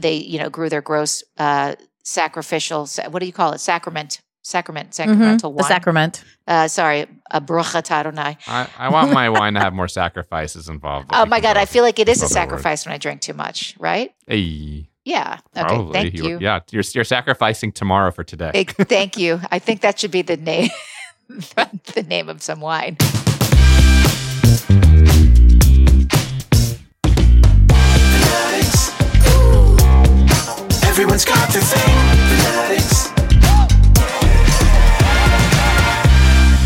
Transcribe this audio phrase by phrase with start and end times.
[0.00, 4.94] They you know grew their gross uh, sacrificial what do you call it sacrament sacrament
[4.94, 5.56] sacramental Mm-hmm.
[5.58, 5.68] The wine.
[5.68, 6.24] sacrament.
[6.48, 8.38] uh, sorry a bruchat Adonai.
[8.46, 11.08] I, I want my wine to have more sacrifices involved.
[11.12, 13.20] oh my god I feel like it is a with other sacrifice when I drink
[13.20, 15.92] too much right Hey, yeah okay probably.
[15.92, 18.50] thank you, Yeah, you're, you're sacrificing tomorrow for today.
[18.52, 20.70] Thank- thank you I think that should be the name
[21.94, 22.96] the name of some wine
[31.00, 31.96] Everyone's got their thing.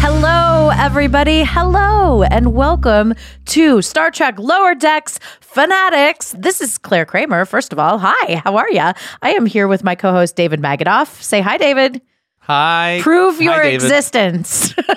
[0.00, 1.44] Hello, everybody.
[1.44, 6.34] Hello, and welcome to Star Trek Lower Decks Fanaddicts.
[6.36, 7.44] This is Clare Kramer.
[7.44, 8.80] First of all, hi, how are you?
[9.22, 11.22] I am here with my co host, David Magidoff.
[11.22, 12.02] Say hi, David.
[12.46, 12.98] Hi.
[13.02, 13.74] Prove Hi, your David.
[13.76, 14.74] existence.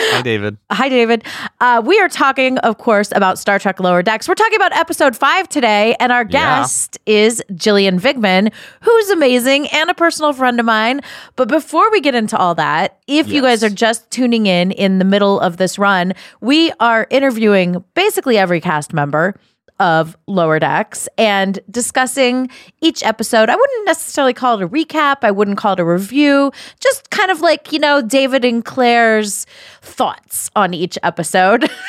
[0.00, 0.58] Hi, David.
[0.70, 1.24] Hi, David.
[1.60, 4.28] Uh, we are talking, of course, about Star Trek Lower Decks.
[4.28, 6.60] We're talking about episode five today, and our Yeah.
[6.60, 8.52] guest is Gillian Vigman,
[8.82, 11.00] who's amazing and a personal friend of mine.
[11.36, 14.98] But before we get into all that, if you guys are just tuning in in
[14.98, 19.34] the middle of this run, we are interviewing basically every cast member
[19.80, 22.48] of Lower Decks and discussing
[22.80, 23.48] each episode.
[23.48, 25.18] I wouldn't necessarily call it a recap.
[25.22, 26.52] I wouldn't call it a review.
[26.80, 29.46] Just kind of like, you know, David and Clare's
[29.82, 31.70] thoughts on each episode.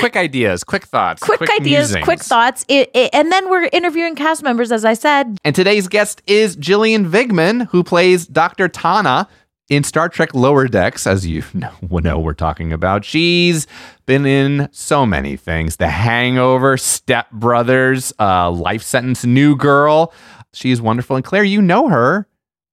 [0.00, 2.04] Quick ideas, quick thoughts, quick, ideas, musings.
[2.04, 2.64] quick thoughts.
[2.68, 5.38] It, it- and then we're interviewing cast members, as I said.
[5.44, 8.68] And today's guest is Gillian Vigman, who plays Dr.
[8.68, 9.26] T'Ana
[9.70, 13.04] in Star Trek Lower Decks, as you know, know we're talking about.
[13.04, 13.66] She's
[14.04, 20.12] been in so many things The Hangover, Step Brothers, uh, Life Sentence, New Girl.
[20.52, 21.16] She's wonderful.
[21.16, 22.26] And Clare, you know her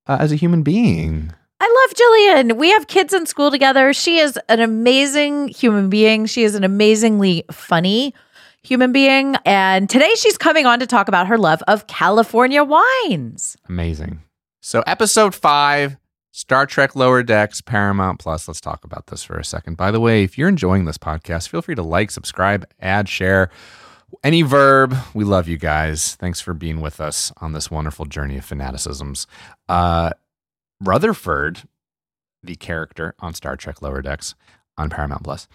[0.07, 1.31] uh, as a human being.
[1.59, 2.57] I love Gillian.
[2.57, 3.93] We have kids in school together.
[3.93, 6.25] She is an amazing human being.
[6.25, 8.13] She is an amazingly funny
[8.63, 9.35] human being.
[9.45, 13.55] And today she's coming on to talk about her love of California wines.
[13.69, 14.21] Amazing.
[14.61, 15.97] So, episode five,
[16.37, 18.47] Star Trek Lower Decks, Paramount Plus.
[18.47, 19.75] Let's talk about this for a second.
[19.75, 23.49] By the way, if you're enjoying this podcast, feel free to like, subscribe, add, share.
[24.23, 24.95] Any verb.
[25.15, 26.13] We love you guys.
[26.13, 29.25] Thanks for being with us on this wonderful journey of fanaticisms.
[29.67, 30.11] Uh,
[30.79, 31.63] Rutherford,
[32.43, 34.35] the character on Star Trek Lower Decks
[34.77, 35.47] on Paramount Plus,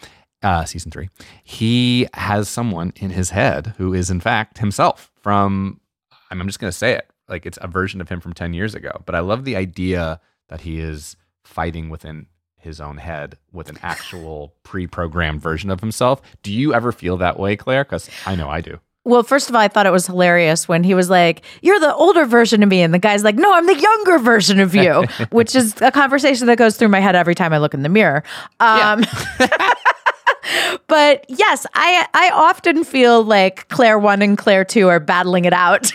[0.42, 1.10] uh, season three,
[1.44, 5.80] he has someone in his head who is, in fact, himself from,
[6.28, 8.52] I'm I'm just going to say it, like it's a version of him from 10
[8.52, 9.00] years ago.
[9.06, 10.20] But I love the idea
[10.52, 12.26] that he is fighting within
[12.58, 16.20] his own head with an actual pre programmed version of himself.
[16.42, 17.84] Do you ever feel that way, Clare?
[17.84, 18.78] Because I know I do.
[19.04, 21.94] Well, first of all, I thought it was hilarious when he was like, You're the
[21.94, 22.82] older version of me.
[22.82, 26.46] And the guy's like, No, I'm the younger version of you, which is a conversation
[26.48, 28.22] that goes through my head every time I look in the mirror.
[28.60, 29.04] Um,
[30.86, 35.54] but yes, I, I often feel like Clare 1 and Clare 2 are battling it
[35.54, 35.90] out.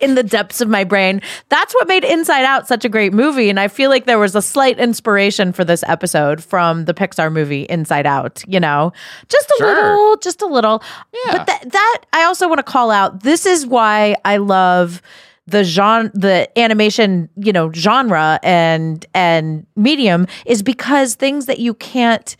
[0.00, 1.20] In the depths of my brain.
[1.48, 3.50] That's what made Inside Out such a great movie.
[3.50, 7.32] And I feel like there was a slight inspiration for this episode from the Pixar
[7.32, 8.92] movie Inside Out, you know,
[9.28, 9.74] just a Sure.
[9.74, 10.82] little, just a little.
[11.26, 11.32] Yeah.
[11.38, 15.00] But that, that I also want to call out this is why I love
[15.46, 21.74] the genre the animation you know genre and and medium is because things that you
[21.74, 22.34] can't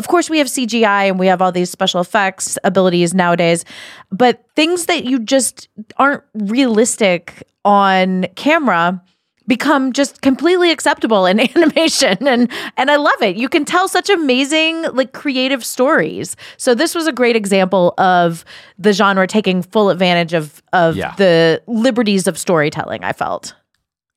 [0.00, 3.64] of course we have CGI and we have all these special effects abilities nowadays
[4.10, 9.02] but things that you just aren't realistic on camera
[9.46, 13.36] become just completely acceptable in animation and and I love it.
[13.36, 16.36] You can tell such amazing like creative stories.
[16.56, 18.44] So this was a great example of
[18.78, 21.14] the genre taking full advantage of of Yeah.
[21.16, 23.54] the liberties of storytelling, I felt.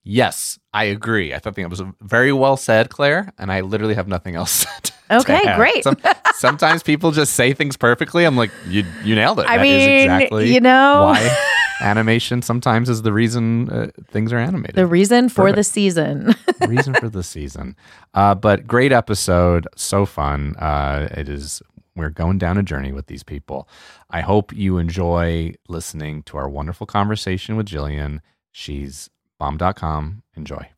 [0.04, 1.34] Yes, I agree.
[1.34, 4.66] I thought that was very well said, Clare, and I literally have nothing else.
[4.84, 5.84] to Okay, great.
[5.84, 5.98] Some-
[6.36, 8.26] sometimes people just say things perfectly.
[8.26, 9.46] I'm like, you you nailed it.
[9.46, 11.04] I That is mean, exactly you know.
[11.14, 11.38] why
[11.82, 14.76] animation sometimes is the reason uh, things are animated.
[14.76, 16.34] The reason for the season.
[16.68, 17.76] reason for the season.
[18.14, 20.56] Uh, but great episode, so fun.
[20.58, 21.62] Uh, it is.
[21.96, 23.70] We're going down a journey with these people.
[24.10, 28.22] I hope you enjoy listening to our wonderful conversation with Gillian.
[28.52, 29.10] She's
[29.44, 30.24] bomb.com.
[30.38, 30.70] Enjoy.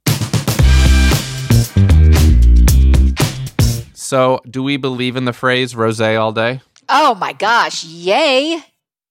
[3.93, 6.61] So, do we believe in the phrase rose all day?
[6.89, 7.83] Oh my gosh!
[7.83, 8.63] Yay!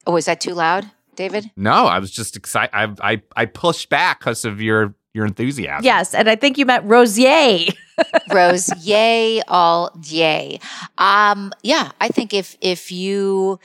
[0.07, 1.51] Oh, is that too loud, David?
[1.57, 2.71] No, I was just excited.
[2.73, 5.85] I I, I pushed back because of your your enthusiasm.
[5.85, 7.73] yes, and I think you meant Rosier.
[8.33, 10.59] Rose, yay, all day.
[10.99, 13.61] Um, yeah, I think if if you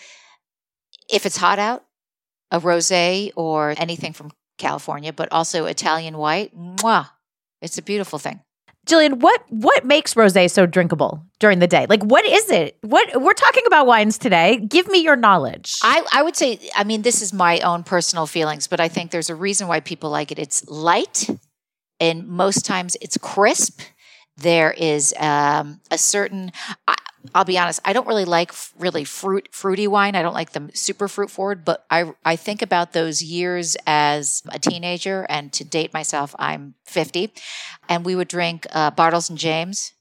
[1.12, 1.84] if it's hot out,
[2.52, 7.10] a rosé or anything from California, but also Italian white, mwah,
[7.62, 8.42] it's a beautiful thing.
[8.86, 11.86] Gillian, what what makes rosé so drinkable during the day?
[11.88, 12.78] Like what is it?
[12.82, 14.58] What we're talking about wines today.
[14.58, 15.78] Give me your knowledge.
[15.84, 19.12] I, I would say, I mean, this is my own personal feelings, but I think
[19.12, 20.40] there's a reason why people like it.
[20.40, 21.30] It's light,
[22.00, 23.82] and most times it's crisp.
[24.38, 26.52] There is um, a certain.
[26.88, 26.96] I,
[27.36, 27.82] I'll be honest.
[27.84, 30.16] I don't really like really fruit fruity wine.
[30.16, 31.66] I don't like them super fruit forward.
[31.66, 36.76] But I I think about those years as a teenager, and to date myself, I'm
[36.86, 37.34] 50,
[37.90, 39.94] and we would drink uh, Bartles and James,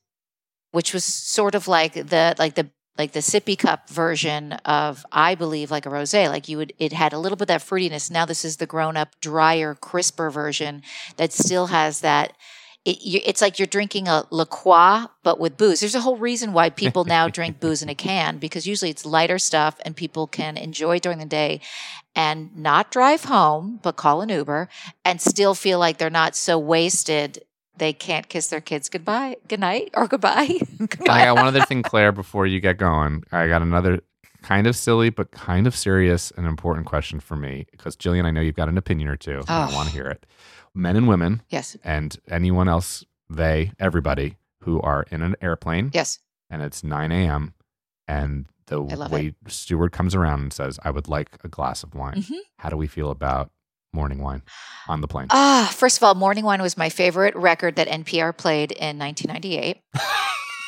[0.70, 5.36] which was sort of like the like the like the sippy cup version of I
[5.36, 6.28] believe like a rosé.
[6.28, 8.10] Like you would, it had a little bit of that fruitiness.
[8.10, 10.82] Now this is the grown up, drier, crisper version
[11.16, 12.32] that still has that.
[12.84, 15.80] It, you, it's like you're drinking a La Croix, but with booze.
[15.80, 19.04] There's a whole reason why people now drink booze in a can because usually it's
[19.04, 21.60] lighter stuff and people can enjoy during the day
[22.14, 24.68] and not drive home, but call an Uber
[25.04, 27.42] and still feel like they're not so wasted
[27.76, 30.48] they can't kiss their kids goodbye, good night, or goodbye.
[31.08, 33.22] I got one other thing, Clare, before you get going.
[33.30, 34.00] I got another
[34.42, 37.66] kind of silly, but kind of serious and important question for me.
[37.70, 39.38] Because, Gillian, I know you've got an opinion or two.
[39.38, 39.74] and I Oh.
[39.76, 40.26] want to hear it.
[40.78, 46.20] Men and women, yes, and anyone else, they, everybody who are in an airplane yes.
[46.50, 47.54] and it's 9 a.m.
[48.06, 52.22] and the wait steward comes around and says, I would like a glass of wine.
[52.22, 52.38] Mhm.
[52.58, 53.50] How do we feel about
[53.92, 54.42] morning wine
[54.86, 55.26] on the plane?
[55.30, 59.78] Ah, first of all, Morning Wine was my favorite record that NPR played in 1998.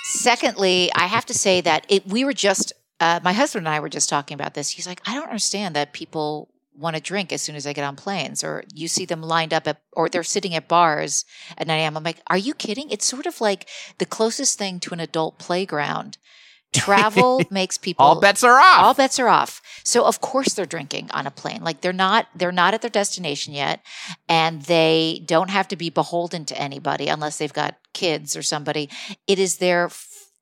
[0.04, 3.80] Secondly, I have to say that it, we were just, uh, my husband and I
[3.80, 4.70] were just talking about this.
[4.70, 7.84] He's like, I don't understand that people want to drink as soon as they get
[7.84, 11.25] on planes, or you see them lined up at, or they're sitting at bars
[11.58, 11.96] at 9 a.m.
[11.96, 12.90] I'm like, are you kidding?
[12.90, 13.69] It's sort of like
[13.99, 16.17] the closest thing to an adult playground.
[16.72, 18.78] Travel makes people All bets are off.
[18.84, 19.61] all bets are off.
[19.82, 21.64] So of course they're drinking on a plane.
[21.64, 23.81] Like they're not they're not at their destination yet
[24.28, 28.88] and they don't have to be beholden to anybody unless they've got kids or somebody.
[29.26, 29.90] It is their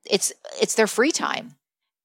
[0.05, 0.31] it's
[0.61, 1.55] it's their free time.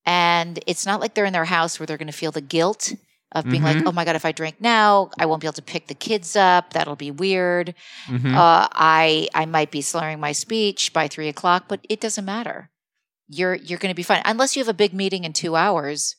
[0.06, 2.94] And it's not like they're in their house where they're going to feel the guilt
[3.34, 3.88] of being like, Mhm.
[3.88, 6.36] "Oh my god, if I drink now, I won't be able to pick the kids
[6.36, 6.74] up.
[6.74, 7.74] That'll be weird.
[8.08, 8.36] Mhm.
[8.36, 12.70] Uh, I I might be slurring my speech by three o'clock, but it doesn't matter.
[13.28, 16.16] You're you're going to be fine unless you have a big meeting in two hours.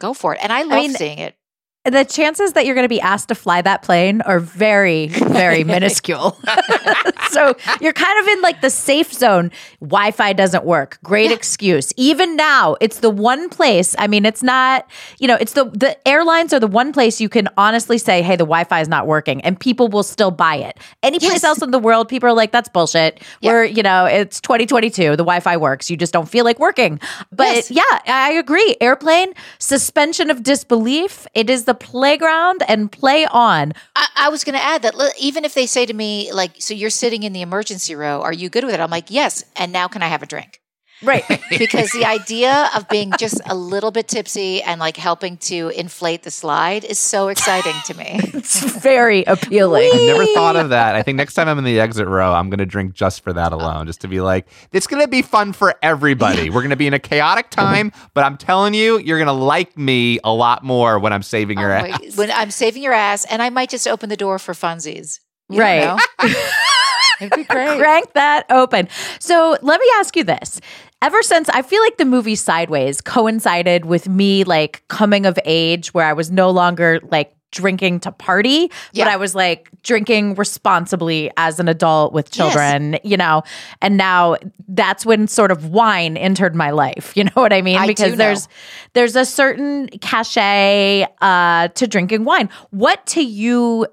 [0.00, 1.36] Go for it, and I love mean, seeing it.
[1.84, 5.64] The chances that you're going to be asked to fly that plane are very, very
[5.74, 6.38] minuscule.
[7.30, 9.50] so you're kind of in like the safe zone.
[9.80, 10.98] Wi Fi doesn't work.
[11.02, 11.92] Great excuse.
[11.96, 13.96] Even now, it's the one place.
[13.98, 14.88] I mean, it's not,
[15.18, 18.36] you know, it's the, the airlines are the one place you can honestly say, hey,
[18.36, 20.78] the Wi Fi is not working and people will still buy it.
[21.02, 21.44] Any place Yes.
[21.44, 23.20] else in the world, people are like, that's bullshit.
[23.40, 23.52] Yeah.
[23.52, 25.10] We're, you know, it's 2022.
[25.10, 25.90] The Wi Fi works.
[25.90, 27.00] You just don't feel like working.
[27.32, 27.70] But Yes.
[27.72, 28.76] yeah, I agree.
[28.80, 31.26] Airplane, suspension of disbelief.
[31.34, 33.72] It is the playground and play on.
[33.94, 36.74] I, I was going to add that even if they say to me like, "So
[36.74, 39.72] you're sitting in the emergency row, are you good with it?" I'm like, "Yes." And
[39.72, 40.61] now can I have a drink?
[41.12, 41.24] Right.
[41.50, 46.22] Because the idea of being just a little bit tipsy and like helping to inflate
[46.22, 48.20] the slide is so exciting to me.
[48.34, 49.90] it's very appealing.
[49.92, 50.94] I never thought of that.
[50.94, 53.32] I think next time I'm in the exit row, I'm going to drink just for
[53.32, 56.50] that alone, just to be like, it's going to be fun for everybody.
[56.50, 59.32] We're going to be in a chaotic time, but I'm telling you, you're going to
[59.32, 62.16] like me a lot more when I'm saving your Oh my- ass.
[62.16, 65.18] when I'm saving your ass, and I might just open the door for funsies.
[65.48, 66.00] You Right.
[67.20, 67.78] It'd be great.
[67.78, 68.88] Crank that open.
[69.20, 70.60] So let me ask you this.
[71.02, 75.92] Ever since I feel like the movie Sideways coincided with me like coming of age
[75.92, 79.04] where I was no longer like drinking to party, Yeah.
[79.04, 83.42] but I was like drinking responsibly as an adult with children, you know.
[83.82, 84.36] And now
[84.68, 87.12] that's when sort of wine entered my life.
[87.22, 87.76] You know what I mean?
[87.78, 88.48] I because there's
[88.94, 92.48] there's a certain cachet uh to drinking wine.
[92.70, 93.86] What to you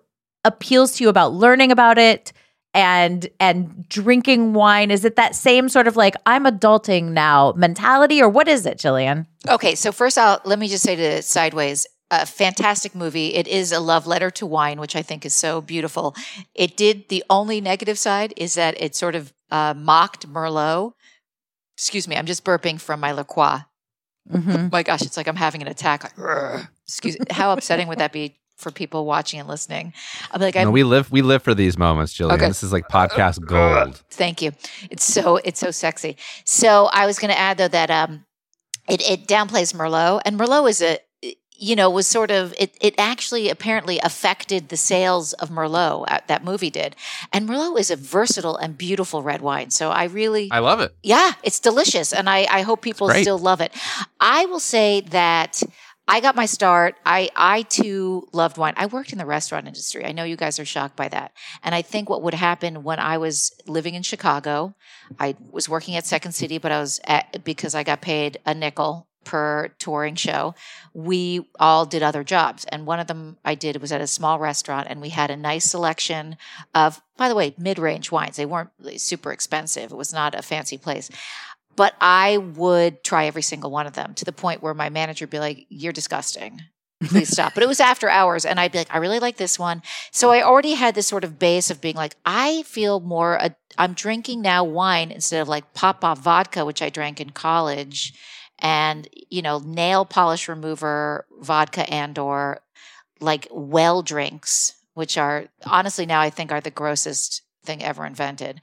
[0.46, 2.32] appeals to you about learning about it
[2.74, 4.92] and and drinking wine?
[4.92, 8.80] Is it that same sort of like I'm adulting now mentality, or what is it,
[8.80, 9.28] Gillian?
[9.48, 13.36] Okay, so first, I'll let me just say to Sideways, a fantastic movie.
[13.36, 16.16] It is a love letter to wine, which I think is so beautiful.
[16.56, 20.94] It did the only negative side is that it sort of uh, mocked Merlot.
[21.78, 23.60] Excuse me, I'm just burping from my La Croix.
[24.72, 26.14] my gosh, it's like I'm having an attack.
[26.88, 29.94] Excuse how upsetting would that be for people watching and listening?
[30.32, 32.38] I'm like, No, we live we live for these moments, Gillian.
[32.40, 32.48] Okay.
[32.48, 34.02] This is like podcast gold.
[34.12, 34.52] Thank you.
[34.92, 36.18] It's so it's so sexy.
[36.46, 38.26] So I was going to add though that um,
[38.88, 41.00] it it downplays Merlot, and Merlot is a
[41.62, 46.06] you know was sort of it it actually apparently affected the sales of Merlot.
[46.08, 46.96] uh, That movie did,
[47.34, 49.70] and Merlot is a versatile and beautiful red wine.
[49.70, 50.96] So I really I love it.
[51.04, 53.74] yeah, it's delicious, and I, I hope people still love it.
[54.22, 55.62] I will say that
[56.10, 56.96] I got my start.
[57.06, 58.74] I I too loved wine.
[58.78, 60.04] I worked in the restaurant industry.
[60.04, 63.00] I know you guys are shocked by that, and I think what would happen when
[63.00, 64.74] I was living in Chicago,
[65.20, 68.56] I was working at Second City, but I was at because I got paid a
[68.56, 70.56] nickel per touring show.
[70.96, 74.40] We all did other jobs, and one of them I did was at a small
[74.40, 76.38] restaurant, and we had a nice selection
[76.74, 78.38] of, by the way, mid-range wines.
[78.38, 79.92] They weren't super expensive.
[79.92, 81.12] It was not a fancy place
[81.76, 85.24] but I would try every single one of them to the point where my manager
[85.24, 86.62] would be like, You're disgusting.
[87.06, 87.54] Please stop.
[87.54, 89.82] But it was after hours, and I'd be like, I really like this one.
[90.12, 93.56] So I already had this sort of base of being like, I feel more, i
[93.78, 98.14] I'm drinking now wine instead of like off vodka, which I drank in college,
[98.58, 102.60] and, you know, nail polish remover vodka and or
[103.22, 108.62] like well drinks, which are honestly now I think are the grossest thing ever invented.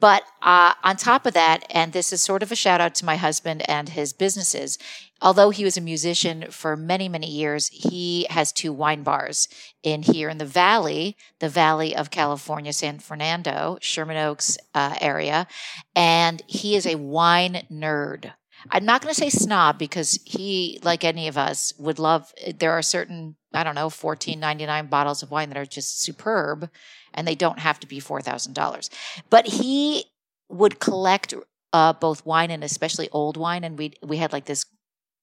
[0.00, 3.04] But uh, on top of that, and this is sort of a shout out to
[3.04, 4.78] my husband and his businesses,
[5.20, 9.48] although he was a musician for many, many years, he has two wine bars
[9.82, 15.46] in here in the valley, the valley of California, San Fernando, Sherman Oaks uh, area.
[15.94, 18.32] And he is a wine nerd.
[18.70, 22.32] I'm not going to say snob because he, like any of us, would love.
[22.58, 26.02] There are certain, I don't know, fourteen ninety nine bottles of wine that are just
[26.02, 26.68] superb,
[27.14, 28.90] and they don't have to be four thousand dollars.
[29.30, 30.04] But he
[30.48, 31.34] would collect
[31.72, 34.66] uh, both wine and especially old wine, and we we had like this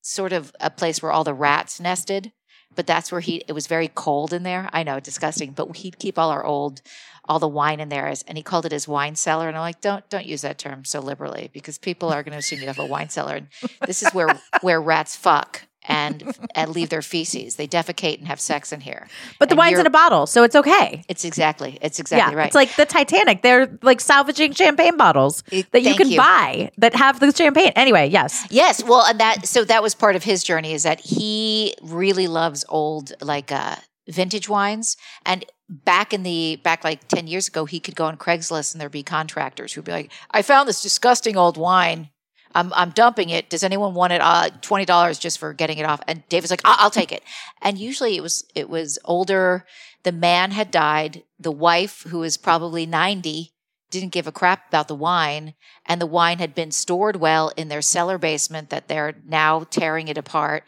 [0.01, 2.31] sort of a place where all the rats nested.
[2.75, 3.43] But that's where he.
[3.47, 4.69] It was very cold in there.
[4.73, 5.51] I know, disgusting.
[5.51, 6.81] But he'd keep all our old,
[7.23, 9.47] all the wine in there, and he called it his wine cellar.
[9.47, 12.39] And I'm like, don't don't use that term so liberally because people are going to
[12.39, 13.35] assume you have a wine cellar.
[13.35, 13.47] And
[13.85, 17.55] this is where where rats fuck and and leave their feces.
[17.55, 19.07] They defecate and have sex in here.
[19.39, 21.03] But the And wine's in a bottle, so it's okay.
[21.07, 21.77] It's exactly.
[21.81, 22.47] It's exactly yeah, right.
[22.47, 23.41] it's like the Titanic.
[23.41, 26.17] They're like salvaging champagne bottles It- that you can you.
[26.17, 27.71] buy that have the champagne.
[27.75, 28.45] Anyway, yes.
[28.49, 32.27] Yes, well, and that so that was part of his journey is that he really
[32.27, 33.75] loves old like uh
[34.07, 38.17] vintage wines and back in the back like 10 years ago he could go on
[38.17, 42.09] Craigslist and there'd be contractors who'd be like I found this disgusting old wine
[42.55, 43.49] I'm I'm dumping it.
[43.49, 44.21] Does anyone want it?
[44.21, 46.01] Uh $20 just for getting it off.
[46.07, 47.23] And David's like I'll, I'll take it.
[47.61, 49.65] And usually it was it was older.
[50.03, 51.23] The man had died.
[51.39, 53.51] The wife who is probably 90
[53.91, 55.53] didn't give a crap about the wine.
[55.85, 60.07] And the wine had been stored well in their cellar basement that they're now tearing
[60.07, 60.63] it apart.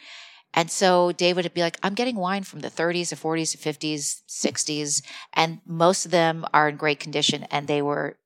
[0.53, 3.71] And so David would be like, I'm getting wine from the 30s, the 40s, the
[3.71, 5.03] 50s, 60s,
[5.33, 8.17] and most of them are in great condition and they were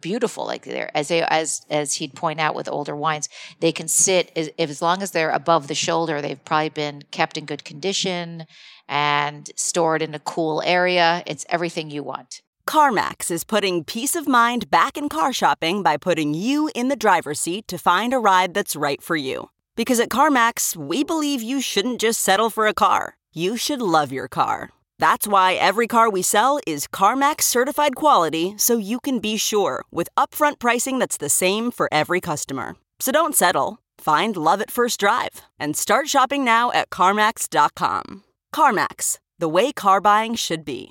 [0.00, 3.28] beautiful like they're as they as as he'd point out with older wines
[3.60, 7.36] they can sit as, as long as they're above the shoulder they've probably been kept
[7.36, 8.46] in good condition
[8.88, 14.28] and stored in a cool area it's everything you want CarMax is putting peace of
[14.28, 18.20] mind back in car shopping by putting you in the driver's seat to find a
[18.20, 19.50] ride that's right for you.
[19.74, 24.12] Because at CarMax, we believe you shouldn't just settle for a car, you should love
[24.12, 24.70] your car.
[25.02, 29.82] That's why every car we sell is CarMax certified quality so you can be sure
[29.90, 32.76] with upfront pricing that's the same for every customer.
[33.00, 33.80] So don't settle.
[33.98, 38.22] Find love at first drive and start shopping now at CarMax.com.
[38.54, 40.90] CarMax, the way car buying should be.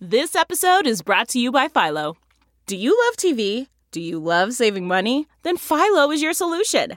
[0.00, 2.16] This episode is brought to you by Philo.
[2.66, 3.66] Do you love TV?
[3.90, 5.26] Do you love saving money?
[5.42, 6.96] Then Philo is your solution.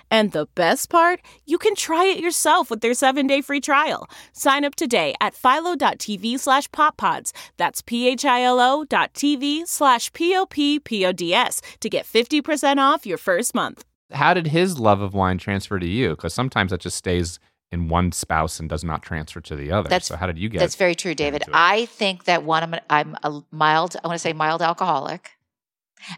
[0.11, 1.21] And the best part?
[1.45, 4.07] You can try it yourself with their seven-day free trial.
[4.33, 7.31] Sign up today at philo.tv slash poppods.
[7.57, 13.85] That's p-h-i-l-o dot tv slash p-o-p-p-o-d-s to get 50% off your first month.
[14.11, 16.09] How did his love of wine transfer to you?
[16.11, 17.39] Because sometimes that just stays
[17.71, 19.87] in one spouse and does not transfer to the other.
[19.87, 20.59] That's- so how did you get?
[20.59, 21.43] That's very true, David.
[21.53, 25.31] I think that one, I'm, I'm a mild, I want to say mild alcoholic.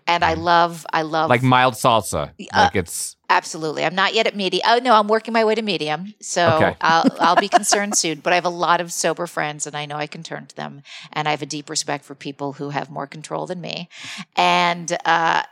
[0.07, 1.29] And I love, I love Mm.
[1.29, 2.29] like mild salsa.
[2.29, 3.83] Uh, like it's Absolutely.
[3.83, 4.61] I'm not yet at medium.
[4.67, 6.13] Oh no, I'm working my way to medium.
[6.21, 6.77] So Okay.
[6.81, 8.19] I'll I'll be concerned soon.
[8.19, 10.55] But I have a lot of sober friends and I know I can turn to
[10.55, 10.83] them.
[11.11, 13.89] And I have a deep respect for people who have more control than me.
[14.35, 15.43] And uh,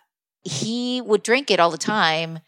[0.44, 2.40] he would drink it all the time.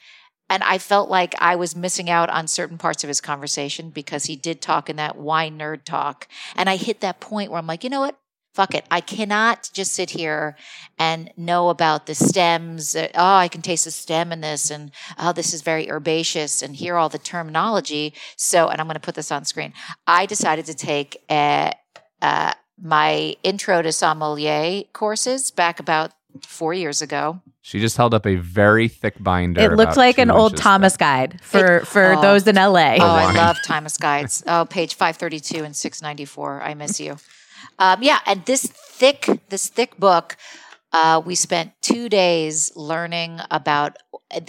[0.50, 4.26] And I felt like I was missing out on certain parts of his conversation because
[4.26, 6.28] he did talk in that wine nerd talk.
[6.56, 8.20] And I hit that point where I'm like, you know what?
[8.54, 8.86] Fuck it.
[8.92, 10.56] I cannot just sit here
[11.00, 12.96] and know about the stems.
[12.96, 16.62] uh, Oh, I can taste the stem in this, and oh, this is very herbaceous,
[16.62, 18.14] and hear all the terminology.
[18.36, 19.74] So, and I'm going to put this on screen.
[20.06, 21.72] I decided to take uh
[22.22, 27.42] uh, my intro to sommelier courses back about four years ago.
[27.62, 29.62] she just held up a very thick binder.
[29.62, 31.00] It looked like an old Thomas thick.
[31.00, 32.22] guide for for oh.
[32.22, 32.96] those in LA.
[32.96, 34.44] Oh, I love Thomas Guides.
[34.48, 36.62] Oh, page 532 and 694.
[36.62, 37.18] I miss you.
[37.80, 40.38] Um, yeah, and this thick, this thick book,
[40.92, 43.98] uh, we spent two days learning about.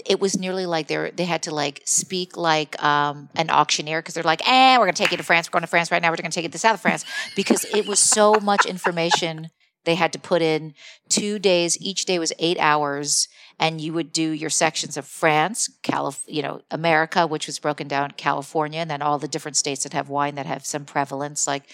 [0.07, 4.15] It was nearly like they they had to like speak like um, an auctioneer because
[4.15, 5.49] they're like, "Eh, we're gonna take you to France.
[5.49, 6.11] We're going to France right now.
[6.11, 7.05] We're gonna take you to the south of France,"
[7.37, 9.51] because it was so much information
[9.85, 10.75] they had to put in.
[11.09, 11.79] Two days.
[11.81, 13.29] Each day was eight hours
[13.59, 17.87] and you would do your sections of France, Calif- you know, America, which was broken
[17.87, 21.47] down California, and then all the different states that have wine that have some prevalence,
[21.47, 21.65] like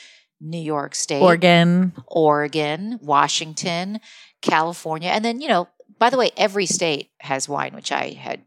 [0.40, 1.92] New York State, Oregon.
[2.06, 4.00] Oregon, Washington,
[4.42, 5.68] California, and then you know,
[5.99, 8.42] by the way, every state has wine, which I had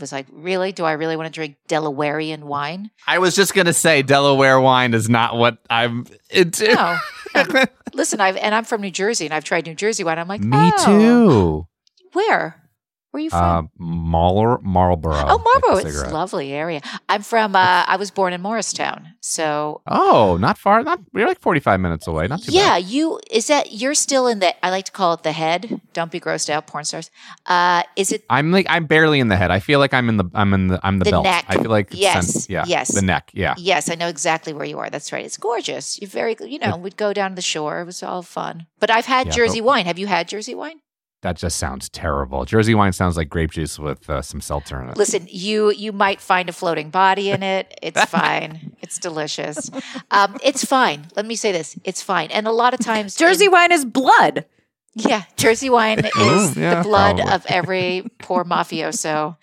[0.00, 0.72] was like, really?
[0.72, 2.90] Do I really want to drink Delawarean wine?
[3.06, 6.74] I was just gonna say Delaware wine is not what I'm into.
[6.74, 6.98] No.
[7.34, 7.64] no.
[7.94, 10.18] Listen, I've and I'm from New Jersey, and I've tried New Jersey wine.
[10.18, 11.66] I'm like, Me oh, too.
[12.12, 12.69] Where?
[13.10, 13.64] Where are you from?
[13.80, 15.14] Uh, Marl- Marlboro.
[15.16, 16.80] Oh, like Marlboro, the it's a lovely area.
[17.08, 17.56] I'm from.
[17.56, 20.82] Uh, I was born in Morristown, so Oh, not far.
[20.84, 22.28] Not we're like forty five minutes away.
[22.28, 22.78] Not too yeah.
[22.78, 22.84] bad.
[22.84, 24.54] You is that you're still in the.
[24.64, 25.80] I like to call it the head.
[25.92, 27.10] Don't be grossed out, porn stars.
[27.46, 29.50] Uh, is it I'm like I'm barely in the head.
[29.50, 31.24] I feel like I'm in the I'm in the I'm the, The belt.
[31.24, 31.44] neck.
[31.48, 32.94] I feel like Yes, sen- yeah, yes.
[32.94, 33.30] the neck.
[33.34, 33.54] Yeah.
[33.58, 34.88] Yes, I know exactly where you are.
[34.88, 35.24] That's right.
[35.24, 36.00] It's gorgeous.
[36.00, 36.36] You're very.
[36.40, 37.80] You know, we'd go down to the shore.
[37.80, 38.66] It was all fun.
[38.78, 39.86] But I've had Yeah, Jersey but- wine.
[39.86, 40.78] Have you had Jersey wine?
[41.22, 42.46] That just sounds terrible.
[42.46, 44.96] Jersey wine sounds like grape juice with uh, some seltzer in it.
[44.96, 47.78] Listen, you you might find a floating body in it.
[47.82, 48.74] It's fine.
[48.80, 49.70] It's delicious.
[50.10, 51.06] Um, it's fine.
[51.16, 51.78] Let me say this.
[51.84, 52.30] It's fine.
[52.30, 54.46] And a lot of times, Jersey in- wine is blood.
[54.94, 57.34] Yeah, Jersey wine is Ooh, yeah, the blood probably.
[57.34, 59.36] of every poor mafioso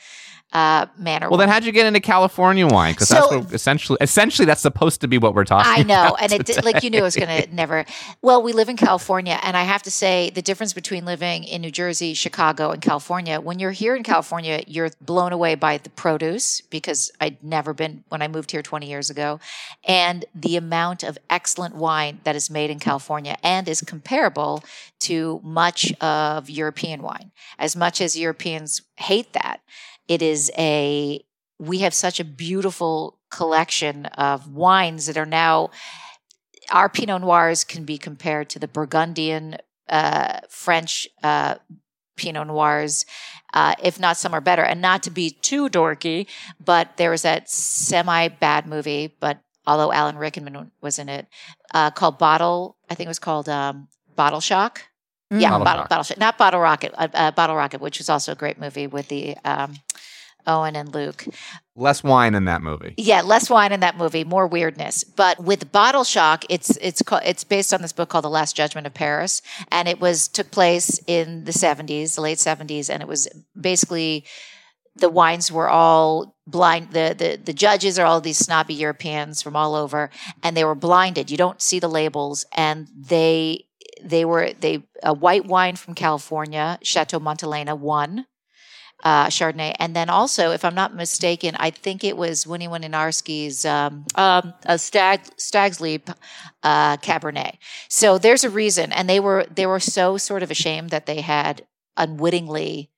[0.58, 2.94] uh, man or Well, then how'd you get into California wine?
[2.94, 5.72] Because that's what essentially essentially that's supposed to be what we're talking.
[5.72, 5.80] About.
[5.80, 7.86] I know, and it did, like you knew it was going to never.
[8.24, 11.62] Well, we live in California, and I have to say the difference between living in
[11.62, 13.40] New Jersey, Chicago, and California.
[13.40, 18.04] When you're here in California, you're blown away by the produce because I'd never been
[18.10, 19.40] when I moved here 20 years ago,
[19.84, 24.64] and the amount of excellent wine that is made in California and is comparable
[25.02, 27.32] to much of European wine.
[27.60, 29.62] As much as Europeans hate that,
[30.08, 31.24] it is a
[31.60, 35.70] we have such a beautiful collection of wines that are now
[36.72, 39.58] our pinot noirs can be compared to the burgundian
[39.90, 41.56] uh, french uh,
[42.16, 43.06] pinot noirs
[43.54, 44.62] uh, if not some are better.
[44.62, 46.28] And not to be too dorky
[46.64, 51.28] but there was that semi bad movie but although alan rickman was in it
[51.74, 54.84] uh, called bottle i think it was called um, bottle shock
[55.32, 55.90] yeah, Bottle bottle, Shock.
[55.90, 56.18] bottle, Shock.
[56.18, 59.36] not Bottle Rocket, uh, uh, Bottle Rocket, which was also a great movie with the
[59.44, 59.76] um,
[60.46, 61.26] Owen and Luke.
[61.76, 62.94] Less wine in that movie.
[62.98, 65.04] Yeah, less wine in that movie, more weirdness.
[65.04, 68.56] But with Bottle Shock, it's it's called, it's based on this book called The Last
[68.56, 73.02] Judgment of Paris, and it was took place in the seventies, the late seventies, and
[73.02, 73.28] it was
[73.60, 74.26] basically
[74.96, 79.56] the wines were all blind the, the the judges are all these snobby europeans from
[79.56, 80.10] all over
[80.42, 83.67] and they were blinded you don't see the labels and they
[84.04, 88.26] they were they a white wine from california chateau montelena won
[89.04, 93.66] uh, Chardonnay, and then also, if I'm not mistaken, I think it was Winnie Winiarski's
[93.66, 96.10] um, um, a Stag Stag's Leap
[96.64, 97.58] uh, Cabernet.
[97.90, 101.22] So there's a reason, and they were they were so sort of ashamed that they
[101.22, 102.90] had unwittingly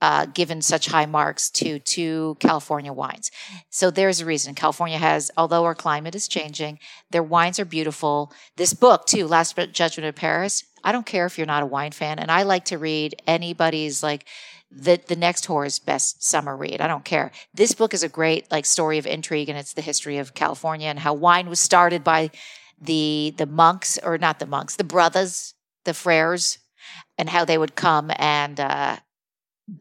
[0.00, 3.30] uh, given such high marks to two California wines.
[3.70, 4.54] So there's a reason.
[4.54, 6.78] California has, although our climate is changing,
[7.10, 8.32] their wines are beautiful.
[8.56, 11.92] This book, too, Last Judgment of Paris, I don't care if you're not a wine
[11.92, 14.26] fan, and I like to read anybody's like
[14.70, 16.80] the the next horror's best summer read.
[16.80, 17.32] I don't care.
[17.54, 20.88] This book is a great like story of intrigue, and it's the history of California
[20.88, 22.30] and how wine was started by
[22.80, 26.58] the the monks or not the monks, the brothers, the frères,
[27.16, 28.96] and how they would come and uh,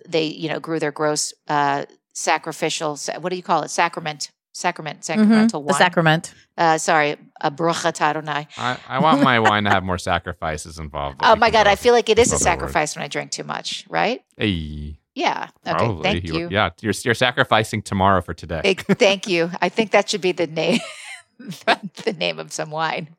[0.08, 2.98] they you know grew their gross uh, sacrificial.
[3.20, 3.70] What do you call it?
[3.72, 4.32] Sacrament.
[4.54, 5.68] Sacrament, sacramental Mm-hmm.
[5.68, 5.78] The wine.
[5.78, 6.34] sacrament.
[6.58, 8.48] uh, sorry, a bruchat Adonai.
[8.58, 11.20] I, I want my wine to have more sacrifices involved.
[11.22, 12.44] Oh my God, I feel like it is a Love word.
[12.44, 14.24] sacrifice when I drink too much, right?
[14.36, 15.50] Hey, Yeah.
[15.64, 15.76] Okay.
[15.78, 16.02] probably.
[16.02, 16.50] Thank you.
[16.50, 18.62] Yeah, you're, you're sacrificing tomorrow for today.
[18.64, 19.52] Eh, Thank you.
[19.62, 20.80] I think that should be the name,
[21.38, 23.10] the name of some wine.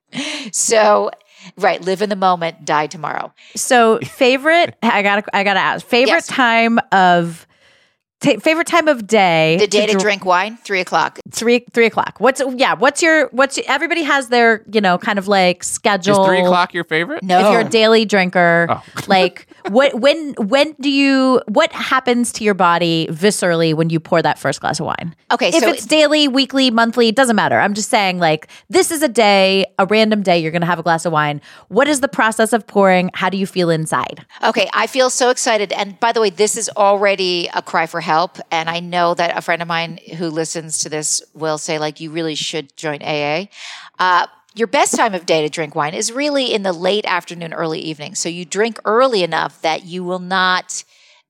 [0.50, 1.12] So,
[1.56, 3.32] right, live in the moment, die tomorrow.
[3.56, 5.86] So favorite, I gotta, I gotta ask.
[5.86, 6.26] Favorite Yes.
[6.28, 7.46] time of,
[8.20, 9.56] ta favorite time of day.
[9.58, 11.18] The day to dr- drink wine, three o'clock.
[11.30, 12.16] three three o'clock.
[12.18, 12.74] What's yeah?
[12.74, 16.24] What's your what's everybody has their you know kind of like Is schedule.
[16.26, 17.22] three o'clock your favorite?
[17.22, 18.82] No, If you're a daily drinker, Oh.
[19.06, 24.22] like what when when do you what happens to your body viscerally when you pour
[24.22, 25.14] that first glass of wine?
[25.30, 27.58] Okay, if so it's daily, weekly, monthly, it doesn't matter.
[27.58, 30.78] I'm just saying like this is a day, a random day you're going to have
[30.78, 31.40] a glass of wine.
[31.68, 33.10] What is the process of pouring?
[33.14, 34.24] How do you feel inside?
[34.42, 35.72] Okay, I feel so excited.
[35.72, 38.38] And by the way, this is already a cry for help.
[38.50, 42.00] And I know that a friend of mine who listens to this will say, like,
[42.00, 43.48] you really should join AA.
[43.98, 47.52] Uh, your best time of day to drink wine is really in the late afternoon,
[47.52, 48.14] early evening.
[48.14, 50.84] So you drink early enough that you will not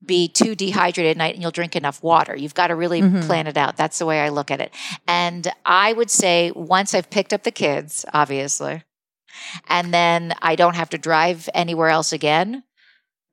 [0.06, 2.36] be too dehydrated at night and you'll drink enough water.
[2.36, 3.76] You've got to really plan it out.
[3.76, 4.72] That's the way I look at it.
[5.08, 8.84] And I would say once I've picked up the kids, obviously,
[9.66, 12.62] and then I don't have to drive anywhere else again,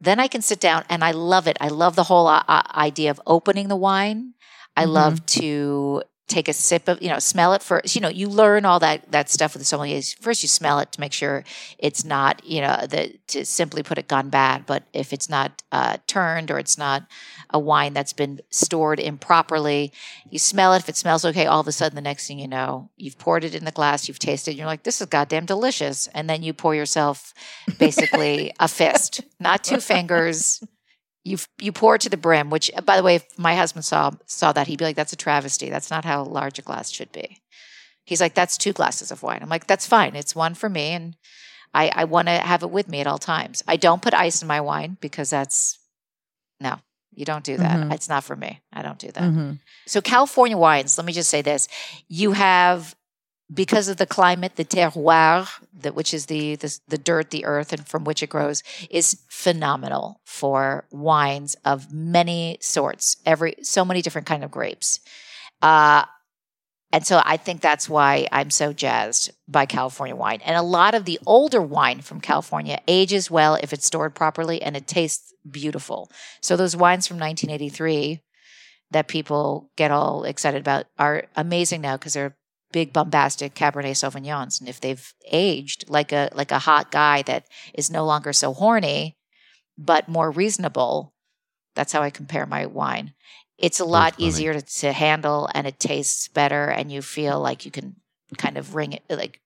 [0.06, 1.58] then I can sit down and I love it.
[1.60, 4.34] I love the whole uh, uh, idea of opening the wine.
[4.78, 7.96] I love to take a sip of, you know, smell it first.
[7.96, 10.18] You know, you learn all that that stuff with the sommeliers.
[10.20, 11.44] First, you smell it to make sure
[11.78, 14.66] it's not, you know, the to simply put it gone bad.
[14.66, 17.04] But if it's not uh, turned or it's not
[17.52, 19.94] a wine that's been stored improperly,
[20.30, 20.80] you smell it.
[20.80, 23.44] If it smells okay, all of a sudden, the next thing you know, you've poured
[23.44, 26.08] it in the glass, you've tasted, it, you're like, this is goddamn delicious.
[26.08, 27.34] And then you pour yourself
[27.78, 30.64] basically a fist, not two fingers.
[31.26, 32.50] You you pour it to the brim.
[32.52, 35.12] Which, uh, by the way, if my husband saw saw that, he'd be like, "That's
[35.12, 35.70] a travesty.
[35.70, 37.42] That's not how large a glass should be."
[38.06, 40.16] He's like, "That's two glasses of wine." I'm like, "That's fine.
[40.16, 41.16] It's one for me, and
[41.74, 43.64] I I want to have it with me at all times.
[43.68, 45.80] I don't put ice in my wine because that's
[46.62, 46.80] no."
[47.18, 47.78] You don't do that.
[47.80, 47.94] Mhm.
[47.94, 48.62] It's not for me.
[48.74, 49.24] I don't do that.
[49.24, 49.60] Mhm.
[49.88, 51.68] So California wines, let me just say this.
[52.10, 52.94] You have
[53.54, 55.48] because of the climate, the terroir,
[55.94, 60.20] which is the, the the dirt, the earth, and from which it grows, is phenomenal
[60.26, 63.18] for wines of many sorts.
[63.26, 65.00] Every so many different kind of grapes,
[65.62, 66.06] uh,
[66.92, 70.40] and so I think that's why I'm so jazzed by California wine.
[70.44, 74.62] And a lot of the older wine from California ages well if it's stored properly,
[74.62, 76.10] and it tastes beautiful.
[76.42, 78.22] So those wines from 1983
[78.92, 82.38] that people get all excited about are amazing now because they're
[82.72, 87.46] big bombastic cabernet sauvignons and if they've aged like a like a hot guy that
[87.74, 89.16] is no longer so horny
[89.78, 91.14] but more reasonable
[91.76, 93.14] that's how i compare my wine
[93.58, 97.66] it's a lot easier to, to handle and it tastes better and you feel like
[97.66, 97.96] you can
[98.38, 99.40] kind of ring it like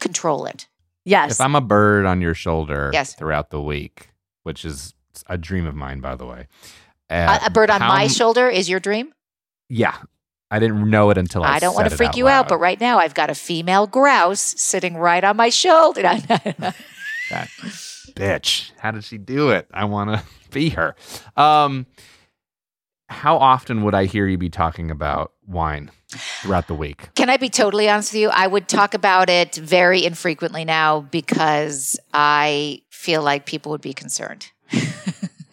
[0.00, 0.66] control it
[1.04, 1.32] Yes.
[1.32, 3.14] If I'm a bird on your shoulder Yes.
[3.14, 4.10] throughout the week,
[4.44, 4.94] which is
[5.26, 6.46] a dream of mine, by the way.
[7.10, 9.12] a, uh, a bird on how my shoulder is your dream
[9.68, 9.96] Yeah.
[10.52, 12.58] I didn't know it until I i don't want to freak out you out but
[12.58, 16.02] right now i've got a female grouse sitting right on my shoulder
[17.32, 17.48] that
[18.14, 18.70] bitch.
[18.78, 19.68] How did she do it?
[19.72, 20.94] I want to be her.
[21.36, 21.86] Um,
[23.08, 25.90] how often would I hear you be talking about wine
[26.40, 27.10] throughout the week?
[27.14, 28.28] Can I be totally honest with you?
[28.30, 33.92] I would talk about it very infrequently now because I feel like people would be
[33.92, 34.50] concerned.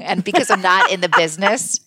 [0.10, 1.80] and because I'm not in the business,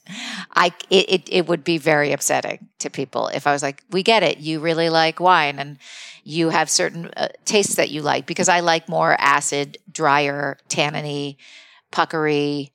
[0.55, 4.03] I it, it it would be very upsetting to people if I was like, "We
[4.03, 4.39] get it.
[4.39, 5.79] You really like wine and
[6.25, 11.37] you have certain uh, tastes that you like because I like more acid, drier, tanniny,
[11.91, 12.73] puckery,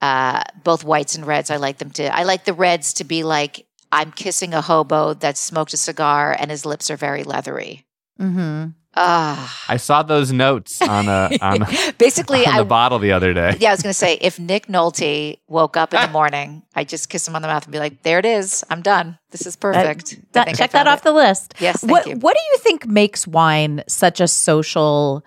[0.00, 1.50] uh, both whites and reds.
[1.50, 2.14] I like them to.
[2.14, 6.36] I like the reds to be like I'm kissing a hobo that smoked a cigar
[6.38, 7.86] and his lips are very leathery.
[8.20, 8.70] mm-hmm.
[8.96, 11.66] Ah, I saw those notes on a on,
[11.98, 13.56] basically, on I the bottle the other day.
[13.58, 16.84] yeah, I was going to say if Nick Nolte woke up in the morning, I
[16.84, 18.64] just kiss him on the mouth and be like, "There it is.
[18.70, 19.18] I'm done.
[19.30, 21.04] This is perfect." I think I check that off it.
[21.04, 21.54] the list.
[21.58, 22.16] Yes, thank what you.
[22.16, 25.24] What do you think makes wine such a social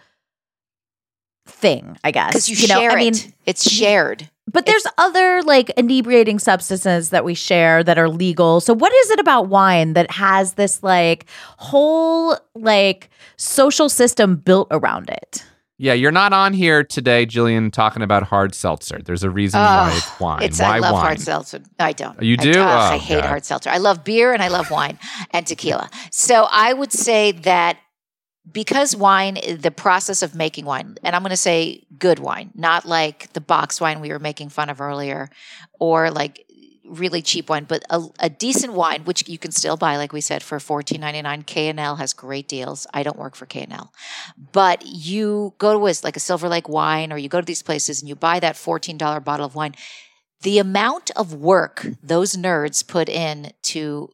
[1.46, 1.98] thing?
[2.04, 3.34] I guess because you, know, share I mean, it.
[3.46, 4.30] It's shared.
[4.50, 8.62] But there's other like inebriating substances that we share that are legal.
[8.62, 11.26] So what is it about wine that has this like
[11.58, 15.44] whole like social system built around it?
[15.80, 19.00] Yeah, you're not on here today, Gillian, talking about hard seltzer.
[19.04, 20.42] There's a reason why it's wine.
[20.42, 21.04] It's why I love wine?
[21.04, 21.62] hard seltzer.
[21.78, 22.20] I don't.
[22.20, 22.60] You I do?
[22.60, 23.28] Oh, I hate God.
[23.28, 23.70] hard seltzer.
[23.70, 24.98] I love beer and I love wine
[25.32, 25.92] and tequila.
[26.10, 27.78] So I would say that
[28.52, 32.86] because wine, the process of making wine, and I'm going to say good wine, not
[32.86, 35.30] like the box wine we were making fun of earlier,
[35.80, 36.46] or like
[36.88, 40.22] really cheap wine, but a, a decent wine, which you can still buy, like we
[40.22, 41.46] said, for $14.99.
[41.46, 42.88] K&L has great deals.
[42.94, 43.92] I don't work for K&L.
[44.52, 47.64] But you go to a, like a Silver Lake wine, or you go to these
[47.64, 49.76] places and you buy that $14 bottle of wine.
[50.42, 54.10] The amount of work those nerds put in to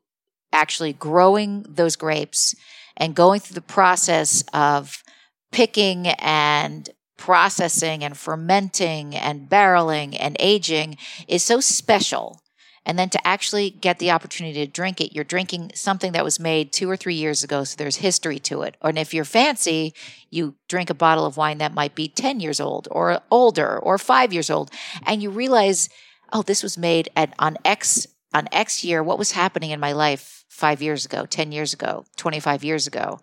[0.51, 2.55] actually growing those grapes
[2.97, 5.03] and going through the process of
[5.51, 12.41] picking and processing and fermenting and barreling and aging is so special.
[12.85, 16.39] And then to actually get the opportunity to drink it, you're drinking something that was
[16.39, 18.75] made two or three years ago, so there's history to it.
[18.81, 19.93] And if you're fancy,
[20.29, 23.97] you drink a bottle of wine that might be 10 years old or older or
[23.97, 24.69] five years old,
[25.05, 25.87] and you realize,
[26.33, 29.03] oh, this was made at on X on X year.
[29.03, 33.19] What was happening in my life five years ago, 10 years ago, 25 years ago?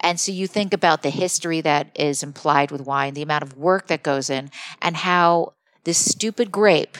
[0.00, 3.56] And so you think about the history that is implied with wine, the amount of
[3.56, 4.50] work that goes in,
[4.82, 6.98] and how this stupid grape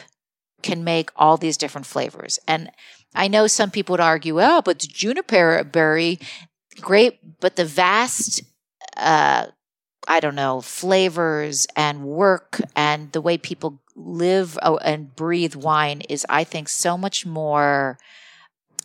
[0.61, 2.39] can make all these different flavors.
[2.47, 2.71] And
[3.13, 6.19] I know some people would argue, oh, but juniper berry,
[6.81, 8.41] great, but the vast,
[8.97, 9.47] uh,
[10.07, 16.01] I don't know, flavors and work and the way people live uh, and breathe wine
[16.01, 17.97] is, I think, so much more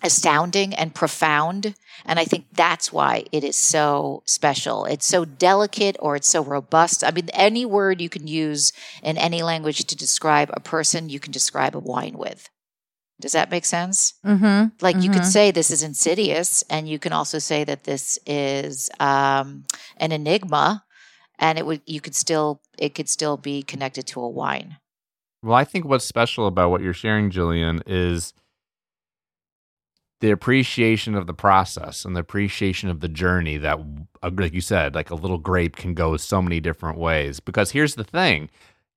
[0.02, 1.74] astounding and profound.
[2.04, 4.86] And I think that's why it is so special.
[4.86, 7.04] It's so delicate or it's so robust.
[7.04, 11.20] I mean, any word you can use in any language to describe a person, you
[11.20, 12.48] can describe a wine with.
[13.20, 14.14] Does that make sense?
[14.24, 14.68] Mm-hmm.
[14.80, 18.88] Like you could say this is insidious, and you can also say that this is
[18.98, 19.66] um,
[19.98, 20.84] an enigma,
[21.38, 24.78] and it would you could still it could still be connected to a wine.
[25.42, 28.34] Well, I think what's special about what you're sharing, Gillian, is
[30.20, 33.78] the appreciation of the process and the appreciation of the journey that,
[34.22, 37.40] uh, like you said, like a little grape can go so many different ways.
[37.40, 38.50] Because here's the thing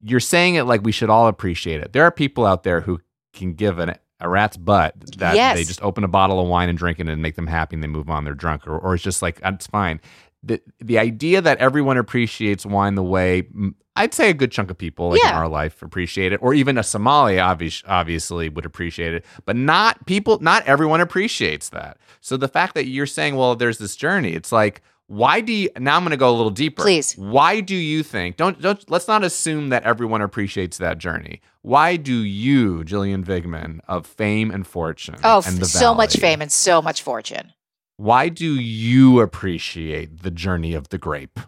[0.06, 1.94] you're saying it like we should all appreciate it.
[1.94, 3.00] There are people out there who
[3.32, 5.56] can give an, a rat's butt that Yes.
[5.56, 7.84] they just open a bottle of wine and drink it and make them happy and
[7.84, 10.02] they move on, they're drunk, or, or it's just like, it's fine.
[10.44, 13.48] The, the idea that everyone appreciates wine the way
[13.96, 16.78] I'd say a good chunk of people like in our life appreciate it, or even
[16.78, 20.40] a sommelier obvious, obviously would appreciate it, but not people.
[20.40, 21.98] Not everyone appreciates that.
[22.20, 25.70] So the fact that you're saying, well, there's this journey, it's like, why do you?
[25.78, 26.82] Now I'm going to go a little deeper.
[26.82, 27.14] Please.
[27.16, 28.38] Why do you think?
[28.38, 28.90] Don't don't.
[28.90, 31.42] Let's not assume that everyone appreciates that journey.
[31.62, 36.42] Why do you, Gillian Vigman of fame and fortune, Oh, and the so much fame
[36.42, 37.54] and so much fortune.
[37.98, 41.40] Why do you appreciate the journey of the grape?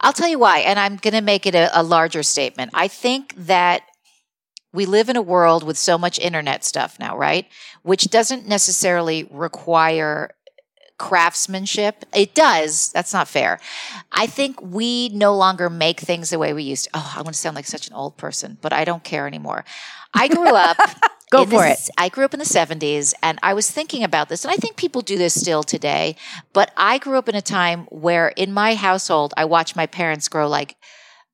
[0.00, 2.72] I'll tell you why, and I'm going to make it a, a larger statement.
[2.74, 3.82] I think that
[4.72, 7.46] we live in a world with so much internet stuff now, right?
[7.82, 10.34] Which doesn't necessarily require
[10.98, 12.04] craftsmanship.
[12.14, 12.92] It does.
[12.92, 13.58] That's not fair.
[14.12, 16.90] I think we no longer make things the way we used to.
[16.94, 19.64] Oh, I'm going to sound like such an old person, but I don't care anymore.
[20.12, 20.76] I grew up.
[21.30, 21.90] Go the for it.
[21.98, 24.76] I grew up in the 70s and I was thinking about this, and I think
[24.76, 26.16] people do this still today.
[26.52, 30.28] But I grew up in a time where in my household, I watched my parents
[30.28, 30.76] grow like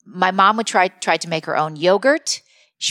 [0.07, 2.41] my mom would try try to make her own yogurt.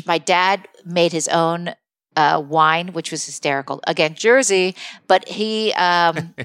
[0.05, 1.73] My dad made his own
[2.19, 3.79] uh, wine, which was hysterical.
[3.87, 4.75] Again, Jersey,
[5.07, 5.73] but he.
[5.73, 6.35] Um,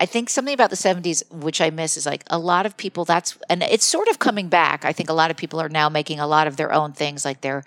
[0.00, 3.04] I think something about the 70s, which I miss, is like a lot of people.
[3.04, 4.84] That's and it's sort of coming back.
[4.84, 7.24] I think a lot of people are now making a lot of their own things,
[7.24, 7.64] like they're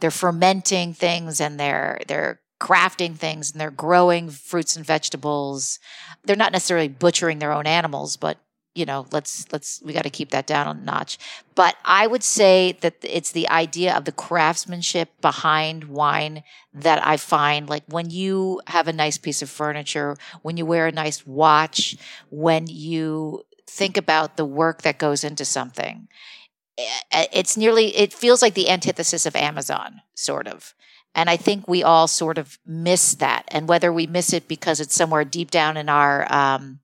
[0.00, 5.78] they're fermenting things and they're they're crafting things and they're growing fruits and vegetables.
[6.24, 8.36] They're not necessarily butchering their own animals, but
[8.74, 11.18] you know, let's let's we got to keep that down a notch.
[11.54, 17.16] But I would say that it's the idea of the craftsmanship behind wine that I
[17.16, 21.26] find like when you have a nice piece of furniture, when you wear a nice
[21.26, 21.96] watch,
[22.30, 26.08] when you think about the work that goes into something.
[27.12, 30.74] eh, It's nearly it feels like the antithesis of Amazon sort of.
[31.14, 33.44] And I think we all sort of miss that.
[33.48, 36.80] And whether we miss it because it's somewhere deep down in our um,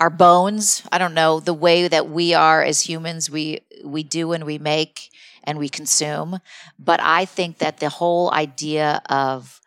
[0.00, 4.32] our bones, I don't know, the way that we are as humans, we we do
[4.32, 5.10] and we make
[5.44, 6.38] and we consume.
[6.78, 9.60] But I think that the whole idea of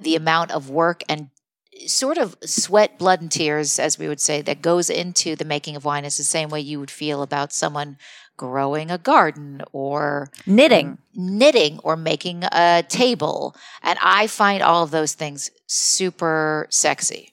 [0.00, 1.28] the amount of work and
[1.86, 5.76] sort of sweat, blood, and tears, as we would say, that goes into the making
[5.76, 7.98] of wine is the same way you would feel about someone
[8.36, 10.98] growing a garden or Knitting.
[11.14, 13.54] knitting or making a table.
[13.82, 17.32] And I find all of those things super sexy.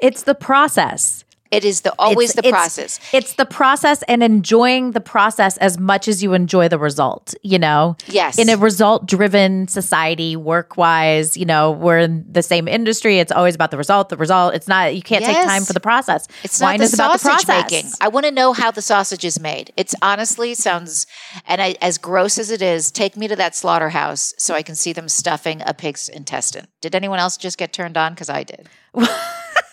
[0.00, 1.23] It's the process.
[1.56, 3.00] It is the always It's- the it's- process.
[3.12, 7.58] It's the process and enjoying the process as much as you enjoy the result, you
[7.58, 7.96] know?
[8.06, 8.38] Yes.
[8.38, 13.18] In a result driven society, work wise, you know, we're in the same industry.
[13.18, 14.54] It's always about the result, the result.
[14.54, 16.26] It's not, you can't take time for the process.
[16.42, 17.70] It's Wine not the is about the process.
[17.70, 17.90] making.
[18.00, 19.72] I want to know how the sausage is made.
[19.76, 21.06] It's honestly sounds,
[21.46, 24.74] and I, as gross as it is, take me to that slaughterhouse so I can
[24.74, 26.66] see them stuffing a pig's intestine.
[26.80, 28.12] Did anyone else just get turned on?
[28.14, 28.68] Because I did.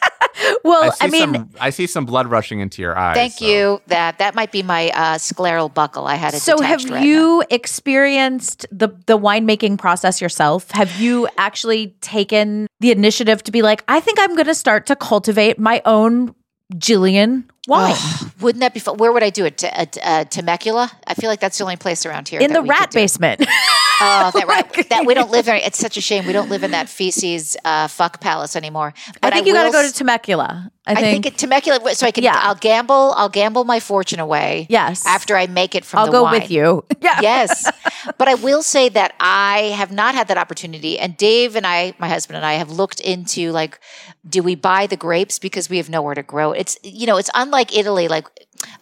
[0.64, 1.50] Well, I I, mean, some.
[1.60, 3.16] I see some blood rushing into your eyes.
[3.16, 3.82] Thank so- you.
[3.88, 6.06] That that might be my uh, scleral buckle.
[6.06, 6.42] I had it.
[6.42, 10.70] so have you experienced the the winemaking process yourself?
[10.72, 14.86] Have you actually taken the initiative to be like, I think I'm going to start
[14.88, 16.36] to cultivate my own
[16.78, 17.96] Gillian wine
[18.40, 18.98] Wouldn't that be fun?
[18.98, 19.58] Where would I do it?
[19.60, 20.92] To, uh, t- uh, Temecula?
[21.06, 22.92] I feel like that's the only place around here in that the we could rat
[22.92, 23.02] do it.
[23.04, 23.46] basement?
[24.02, 24.90] Oh, that right.
[24.90, 25.56] that we don't live there.
[25.56, 28.94] It's such a shame we don't live in that feces uh, fuck palace anymore.
[29.08, 30.72] I But think you got to go to Temecula.
[30.88, 32.24] I I think, think, at Temecula, so I can.
[32.24, 32.40] Yeah.
[32.42, 33.14] I'll gamble.
[33.16, 34.66] I'll gamble my fortune away.
[34.70, 35.06] Yes.
[35.06, 36.42] After I make it from I'll the go wine.
[36.42, 36.84] with you.
[37.02, 37.20] Yeah.
[37.22, 37.72] yes.
[38.18, 40.98] But I will say that I have not had that opportunity.
[41.00, 43.80] And Dave and I, my husband and I, have looked into like,
[44.28, 46.52] do we buy the grapes because we have nowhere to grow?
[46.52, 48.08] It's, you know, it's unlike Italy.
[48.08, 48.28] Like,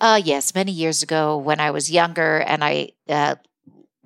[0.01, 3.35] uh, yes, many years ago when I was younger and I uh,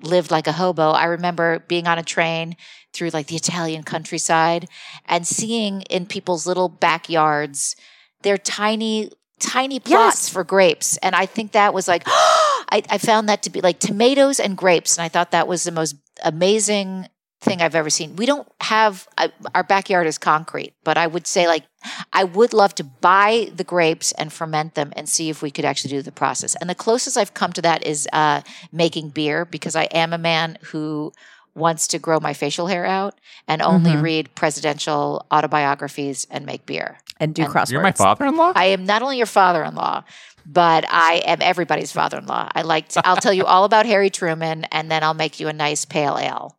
[0.04, 2.56] lived like a hobo, I remember being on a train
[2.94, 4.68] through like the Italian countryside
[5.06, 7.76] and seeing in people's little backyards
[8.22, 10.30] their tiny, tiny plots Yes.
[10.30, 10.98] for grapes.
[10.98, 14.58] And I think that was like, I, I found that to be like tomatoes and
[14.58, 14.98] grapes.
[14.98, 17.08] And I thought that was the most amazing
[17.44, 18.16] thing I've ever seen.
[18.16, 21.64] We don't have, I, our backyard is concrete, but I would say like,
[22.12, 25.66] I would love to buy the grapes and ferment them and see if we could
[25.66, 26.56] actually do the process.
[26.56, 30.18] And the closest I've come to that is uh, making beer because I am a
[30.18, 31.12] man who
[31.56, 33.14] wants to grow my facial hair out
[33.48, 34.02] and only Mhm.
[34.02, 36.98] read presidential autobiographies and make beer.
[37.20, 37.72] and do And crosswords.
[37.72, 38.54] You're my father-in-law.
[38.56, 40.04] I am not only your father-in-law,
[40.46, 42.50] but I am everybody's father-in-law.
[42.56, 45.48] I like to, I'll tell you all about Harry Truman and then I'll make you
[45.48, 46.58] a nice pale ale.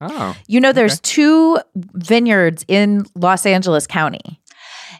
[0.00, 4.40] Oh, You know, there's two vineyards in Los Angeles County,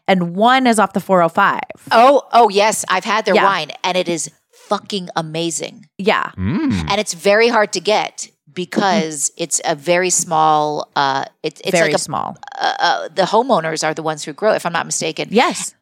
[0.08, 1.60] and one is off the 405.
[1.92, 3.44] Oh, oh yes, I've had their Yeah.
[3.44, 4.30] wine and it is
[4.68, 5.86] fucking amazing.
[5.98, 6.30] Yeah.
[6.36, 6.72] Mm.
[6.90, 11.88] And it's very hard to get because it's a very small uh it, it's very
[11.88, 12.36] like a, small.
[12.58, 15.28] uh, uh, the homeowners are the ones who grow if I'm not mistaken.
[15.30, 15.74] Yes.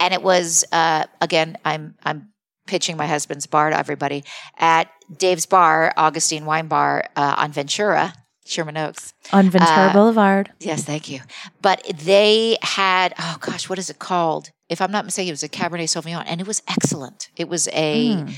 [0.00, 2.30] and it was uh, again i'm i'm
[2.66, 4.24] pitching my husband's bar to everybody
[4.58, 8.12] at dave's bar augustine wine bar uh, on ventura
[8.44, 10.50] sherman oaks On Ventura Uh, Boulevard.
[10.60, 11.20] yes thank you
[11.62, 15.42] but they had oh gosh what is it called if i'm not mistaken it was
[15.42, 18.34] a cabernet sauvignon and it was excellent it was a Mm.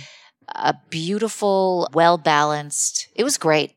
[0.54, 3.72] a beautiful well balanced it was great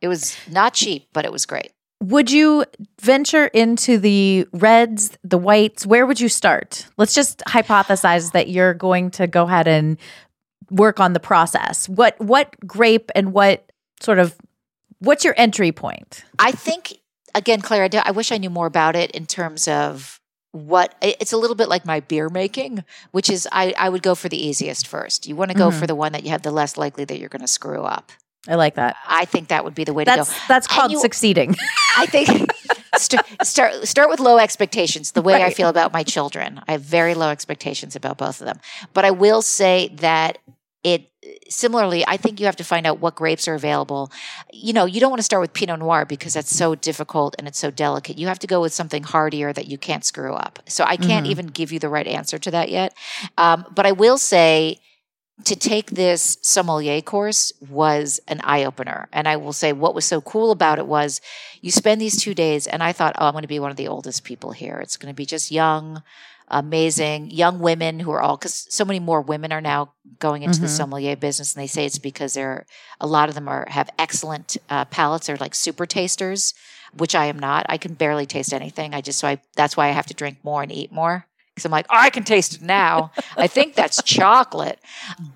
[0.00, 2.64] it was not cheap but it was great Would you
[3.00, 5.86] venture into the reds, the whites?
[5.86, 6.86] Where would you start?
[6.98, 9.96] Let's just hypothesize that you're going to go ahead and
[10.68, 11.88] work on the process.
[11.88, 14.34] What what grape and what sort of
[15.02, 16.24] what's your entry point?
[16.38, 16.98] I think
[17.34, 17.84] again, Clare.
[17.84, 20.20] I, do- I wish I knew more about it in terms of
[20.52, 24.14] what it's a little bit like my beer making, which is I, I would go
[24.14, 25.26] for the easiest first.
[25.26, 25.78] You want to go Mhm.
[25.80, 28.12] for the one that you have the less likely that you're going to screw up.
[28.48, 28.96] I like that.
[29.06, 30.24] I think that would be the way to go.
[30.48, 31.54] that's called you- succeeding.
[31.96, 32.50] I think
[32.96, 35.12] start, start start with low expectations.
[35.12, 38.46] The way I feel about my children, I have very low expectations about both of
[38.46, 38.58] them.
[38.92, 40.38] But I will say that
[40.82, 41.08] it
[41.48, 44.10] similarly, I think you have to find out what grapes are available.
[44.52, 47.46] You know, you don't want to start with Pinot Noir because that's so difficult and
[47.48, 48.18] it's so delicate.
[48.18, 50.60] You have to go with something hardier that you can't screw up.
[50.68, 51.30] So I can't Mhm.
[51.30, 52.94] even give you the right answer to that yet.
[53.38, 54.78] Um, but I will say
[55.44, 59.08] to take this sommelier course was an eye opener.
[59.12, 61.20] And I will say what was so cool about it was
[61.60, 63.76] you spend these two days, and I thought, oh, I'm going to be one of
[63.76, 64.78] the oldest people here.
[64.78, 66.02] It's going to be just young,
[66.52, 70.60] amazing, young women who are all, because so many more women are now going into
[70.60, 70.76] the Mhm.
[70.76, 71.54] sommelier business.
[71.54, 72.66] And they say it's because they're,
[73.00, 75.26] a lot of them are, have excellent uh, palates.
[75.26, 76.54] They're like super tasters,
[76.96, 77.66] which I am not.
[77.68, 78.94] I can barely taste anything.
[78.94, 81.26] I just, so I, that's why I have to drink more and eat more.
[81.54, 83.10] Because I'm like, oh, I can taste it now.
[83.36, 84.78] I think that's chocolate.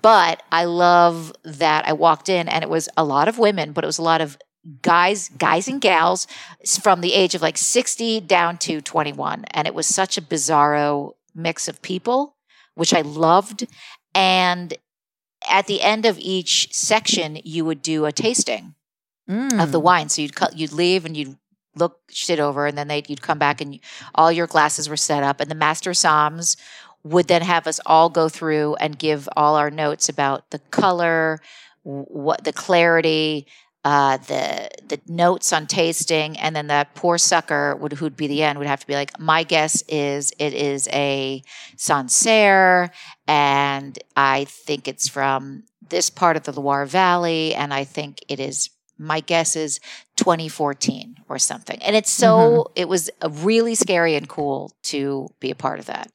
[0.01, 3.83] But I love that I walked in and it was a lot of women, but
[3.83, 4.37] it was a lot of
[4.81, 6.27] guys, guys and gals
[6.81, 9.45] from the age of like 60 down to 21.
[9.51, 12.35] And it was such a bizarro mix of people,
[12.75, 13.67] which I loved.
[14.13, 14.73] And
[15.49, 18.75] at the end of each section, you would do a tasting
[19.29, 19.83] of the Mm.
[19.83, 20.09] wine.
[20.09, 21.37] So you'd cut, you'd leave and you'd
[21.75, 23.79] look shit over, and then they you'd come back and
[24.15, 26.55] all your glasses were set up, and the master somms
[27.03, 31.39] would then have us all go through and give all our notes about the color,
[31.83, 33.45] what the clarity,
[33.87, 38.43] uh, the the notes on tasting, and then that poor sucker would who'd be the
[38.43, 41.41] end would have to be like, my guess is it is a
[41.77, 42.91] Sancerre,
[43.29, 48.41] and I think it's from this part of the Loire Valley, and I think it
[48.41, 48.69] is.
[48.99, 49.79] My guess is
[50.17, 52.71] 2014 or something, and it's so.
[52.75, 56.11] It was really scary and cool to be a part of that,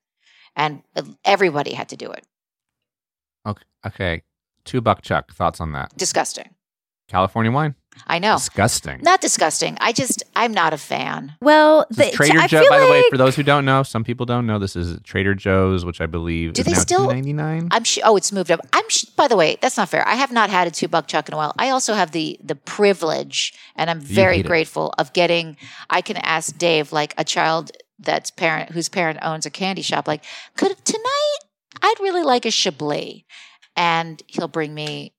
[0.55, 0.83] and
[1.25, 2.27] everybody had to do it.
[3.47, 3.65] Okay.
[3.87, 4.23] Okay.
[4.67, 5.33] Two buck chuck.
[5.33, 5.97] Thoughts on that?
[5.97, 6.51] Disgusting.
[7.13, 7.75] California wine.
[8.07, 8.37] I know.
[8.37, 9.01] Disgusting.
[9.03, 9.77] Not disgusting.
[9.79, 11.35] I just I'm not a fan.
[11.43, 12.61] Well, the- Trader I Joe.
[12.63, 14.99] feel By the way, for those who don't know, some people don't know, this is
[15.05, 17.69] Trader Joe's, which I believe Do is they now still- two ninety nine.
[17.71, 18.61] I'm sh- oh, it's moved up.
[18.73, 20.09] I'm sh- by the way, that's not fair.
[20.09, 21.53] I have not had a two buck chuck in a while.
[21.59, 24.49] I also have the the privilege, and I'm very hate it.
[24.49, 25.59] grateful of getting.
[25.91, 30.09] I can ask Dave, like a child that's parent whose parent owns a candy shop,
[30.09, 30.25] like,
[30.57, 31.39] could tonight?
[31.83, 33.25] I'd really like a Chablis,
[33.77, 35.13] and he'll bring me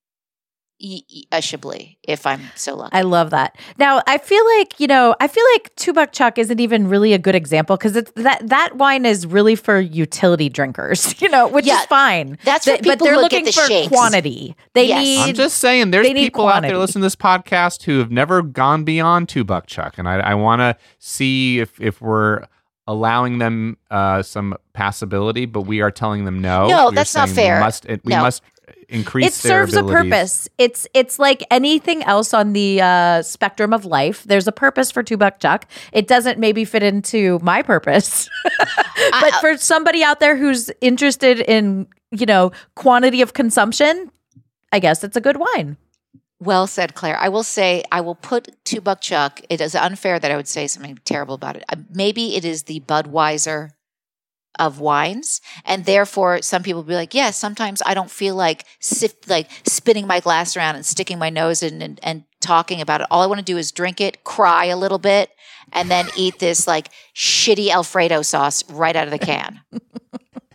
[1.31, 2.93] a Chablis if I'm so lucky.
[2.93, 3.57] I love that.
[3.77, 7.13] Now, I feel like, you know, I feel like two buck chuck isn't even really
[7.13, 11.47] a good example because it's that that wine is really for utility drinkers, you know,
[11.47, 12.37] which Yeah, is fine.
[12.43, 13.87] that's for They- but they're who look at looking the for shakes.
[13.87, 14.55] quantity.
[14.73, 15.03] They Yes.
[15.03, 16.77] need I'm just saying, there's they need people out there quantity.
[16.77, 20.33] listening to this podcast who have never gone beyond two buck chuck, and I, I
[20.35, 22.45] want to see if if we're
[22.85, 26.67] allowing them uh, some passability, but we are telling them no.
[26.67, 27.55] No, We that's not fair.
[27.55, 28.23] We must, it, we No.
[28.23, 28.43] must
[28.93, 29.25] increase.
[29.25, 30.47] it their serves a purpose.
[30.57, 34.23] It's it's like anything else on the uh, spectrum of life.
[34.23, 35.67] There's a purpose for two buck chuck.
[35.91, 38.29] It doesn't maybe fit into my purpose,
[39.11, 44.11] but for somebody out there who's interested in you know quantity of consumption,
[44.71, 45.77] I guess it's a good wine.
[46.39, 47.17] Well said, Clare.
[47.17, 49.39] I will say, I will put two buck chuck.
[49.49, 51.63] It is unfair that I would say something terrible about it.
[51.69, 53.69] Uh, Maybe it is the Budweiser
[54.59, 58.65] of wines, and therefore some people be like, "Yes, sometimes I don't feel like
[59.27, 63.07] like spinning my glass around and sticking my nose in and, and talking about it.
[63.09, 65.29] All I want to do is drink it, cry a little bit,
[65.71, 69.61] and then eat this like shitty Alfredo sauce right out of the can."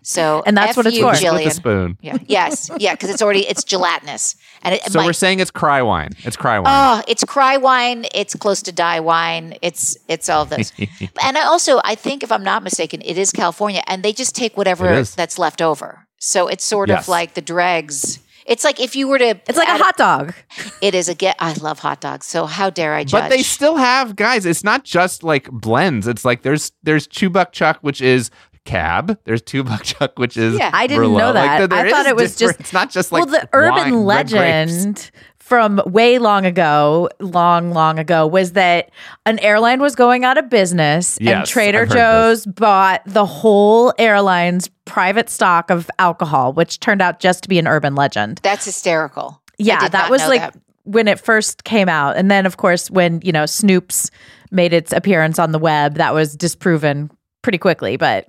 [0.09, 1.11] So, And that's F what it's you, for.
[1.11, 1.99] With the spoon.
[2.01, 2.17] Yeah.
[2.27, 2.71] Yes.
[2.79, 2.95] Yeah.
[2.95, 6.13] Because it's already it's gelatinous, and it, So my- we're saying it's cry wine.
[6.25, 6.67] It's cry wine.
[6.75, 8.07] Oh, it's cry wine.
[8.15, 9.57] It's close to die wine.
[9.61, 10.73] It's it's all of those.
[11.23, 14.35] and I also I think if I'm not mistaken, it is California, and they just
[14.35, 16.07] take whatever that's left over.
[16.19, 17.03] So it's sort Yes.
[17.05, 18.19] of like the dregs.
[18.47, 19.39] It's like if you were to.
[19.47, 20.33] It's like a hot dog.
[20.81, 21.37] It is a get.
[21.39, 22.25] I love hot dogs.
[22.25, 23.21] So how dare I judge?
[23.25, 24.47] But they still have guys.
[24.47, 26.07] It's not just like blends.
[26.09, 28.31] It's like there's there's two buck chuck, which is
[28.69, 29.19] cab.
[29.25, 30.71] There's two buck chuck, which is Yeah.
[30.73, 31.19] I didn't Merlot.
[31.19, 31.59] know Like, that.
[31.59, 34.05] there- there I thought it was different- just It's not just like well, the urban
[34.05, 38.91] wine, red legend from way long ago, long, long ago, was that
[39.25, 44.69] an airline was going out of business, and Trader I've Joe's bought the whole airline's
[44.85, 48.41] private stock of alcohol, which turned out just to be an urban legend.
[48.43, 49.41] That's hysterical.
[49.49, 50.57] I Yeah, did that not was know like that.
[50.85, 54.11] when it first came out, and then of course when you know Snopes
[54.51, 57.11] made its appearance on the web, that was disproven
[57.41, 57.97] pretty quickly.
[57.97, 58.29] But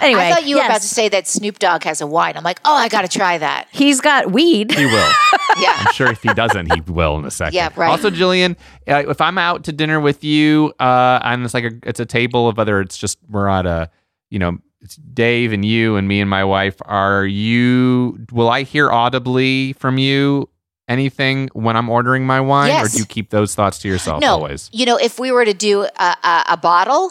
[0.00, 2.36] anyway, I thought you were about to say that Snoop Dogg has a wine.
[2.36, 3.68] I'm like, oh, I got to try that.
[3.72, 4.72] he's got weed.
[4.72, 5.10] He will.
[5.58, 5.74] Yeah.
[5.74, 7.54] I'm sure if he doesn't, he will in a second.
[7.54, 7.88] Yeah, right.
[7.88, 11.70] Also, Gillian, uh, if I'm out to dinner with you, uh, and it's like a,
[11.82, 13.88] it's a table of whether it's just we're at a,
[14.28, 16.76] you know, it's Dave and you and me and my wife.
[16.84, 18.18] Are you?
[18.32, 20.50] Will I hear audibly from you
[20.88, 24.32] anything when I'm ordering my wine, or do you keep those thoughts to yourself no,
[24.32, 24.68] always?
[24.72, 27.10] you know, if we were to do a, a, a bottle,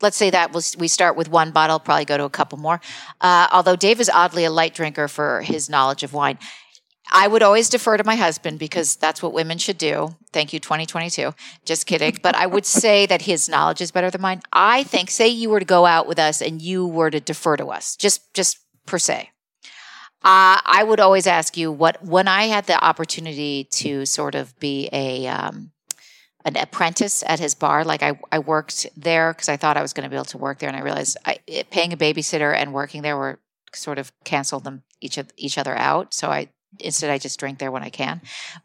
[0.00, 2.80] let's say that was we start with one bottle, probably go to a couple more.
[3.20, 6.38] Uh, although Dave is oddly a light drinker for his knowledge of wine.
[7.12, 10.16] I would always defer to my husband because that's what women should do.
[10.32, 11.34] Thank you, 2022.
[11.64, 12.18] Just kidding.
[12.22, 14.42] But I would say that his knowledge is better than mine.
[14.52, 17.56] I think, say you were to go out with us and you were to defer
[17.56, 19.30] to us, just just per se.
[20.22, 24.58] Uh, I would always ask you what when I had the opportunity to sort of
[24.60, 25.72] be a um,
[26.44, 27.84] an apprentice at his bar.
[27.84, 30.38] Like I, I worked there because I thought I was going to be able to
[30.38, 33.38] work there, and I realized I, it, paying a babysitter and working there were
[33.74, 36.14] sort of canceled them each of each other out.
[36.14, 38.20] So I instead I just drink there when I can.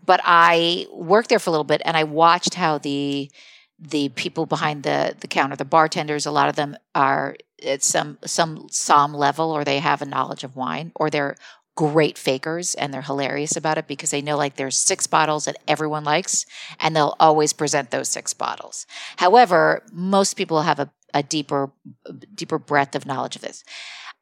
[0.05, 3.31] But I worked there for a little bit, and I watched how the
[3.77, 8.17] the people behind the the counter, the bartenders, a lot of them are at some
[8.25, 11.35] some som level, or they have a knowledge of wine, or they're
[11.75, 15.57] great fakers and they're hilarious about it because they know like there's six bottles that
[15.67, 16.45] everyone likes
[16.79, 18.85] and they'll always present those six bottles.
[19.17, 21.71] However, most people have a, a deeper
[22.33, 23.63] deeper breadth of knowledge of this.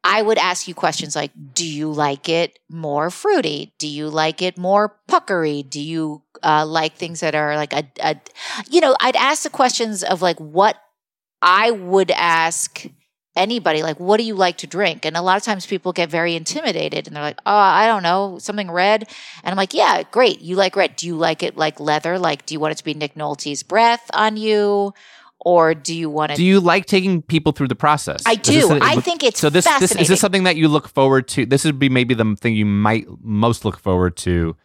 [0.03, 3.73] I would ask you questions like Do you like it more fruity?
[3.79, 5.63] Do you like it more puckery?
[5.63, 8.19] Do you uh, like things that are like a, a,
[8.69, 10.77] you know, I'd ask the questions of like what
[11.41, 12.85] I would ask
[13.35, 16.09] anybody like what do you like to drink and a lot of times people get
[16.09, 19.03] very intimidated and they're like oh i don't know something red
[19.43, 22.45] and i'm like yeah great you like red do you like it like leather like
[22.45, 24.93] do you want it to be nick nolte's breath on you
[25.45, 28.23] or do you want to Do you like taking people through the process?
[28.25, 28.71] I do.
[28.71, 29.49] a- I think it's so.
[29.49, 31.45] This, this is this something that you look forward to.
[31.45, 34.55] This would be maybe the thing you might most look forward to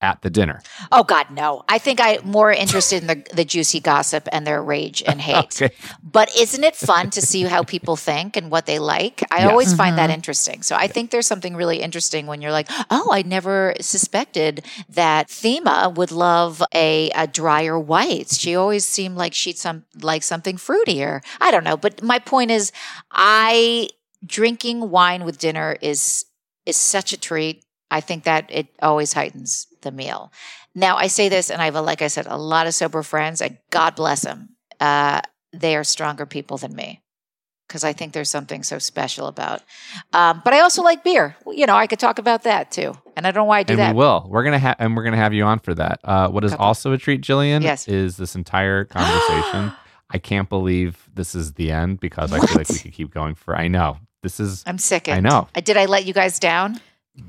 [0.00, 0.62] at the dinner.
[0.92, 1.64] Oh God, no!
[1.68, 5.60] I think I'm more interested in the the juicy gossip and their rage and hate.
[5.62, 5.74] Okay.
[6.02, 9.22] But isn't it fun to see how people think and what they like?
[9.30, 9.50] I Yes.
[9.50, 10.14] always find that mm-hmm.
[10.14, 10.62] interesting.
[10.62, 15.28] So I think there's something really interesting when you're like, oh, I never suspected that
[15.30, 18.30] Thema would love a, a drier white.
[18.30, 21.20] She always seemed like she'd some like something fruitier.
[21.40, 22.72] I don't know, but my point is,
[23.10, 23.88] I
[24.24, 26.24] drinking wine with dinner is
[26.66, 27.64] is such a treat.
[27.90, 30.32] I think that it always heightens the meal.
[30.74, 33.02] Now, I say this, and I have, a, like I said, a lot of sober
[33.02, 34.50] friends, and God bless them.
[34.78, 35.22] Uh,
[35.52, 37.02] they are stronger people than me
[37.66, 39.62] because I think there's something so special about.
[40.12, 41.36] Um, but I also like beer.
[41.46, 43.72] You know, I could talk about that too, and I don't know why I do
[43.74, 43.94] and that.
[43.94, 44.26] we will.
[44.28, 46.00] We're gonna have and we're gonna have you on for that.
[46.02, 46.66] Uh, what is Couple.
[46.66, 47.62] also a treat, Gillian?
[47.62, 47.86] Yes.
[47.88, 49.72] Is this entire conversation?
[50.10, 53.34] I can't believe this is the end because I feel like we could keep going
[53.34, 53.54] for.
[53.56, 54.62] I know this is.
[54.66, 55.08] I'm sick.
[55.08, 55.48] I know.
[55.62, 56.80] Did I let you guys down?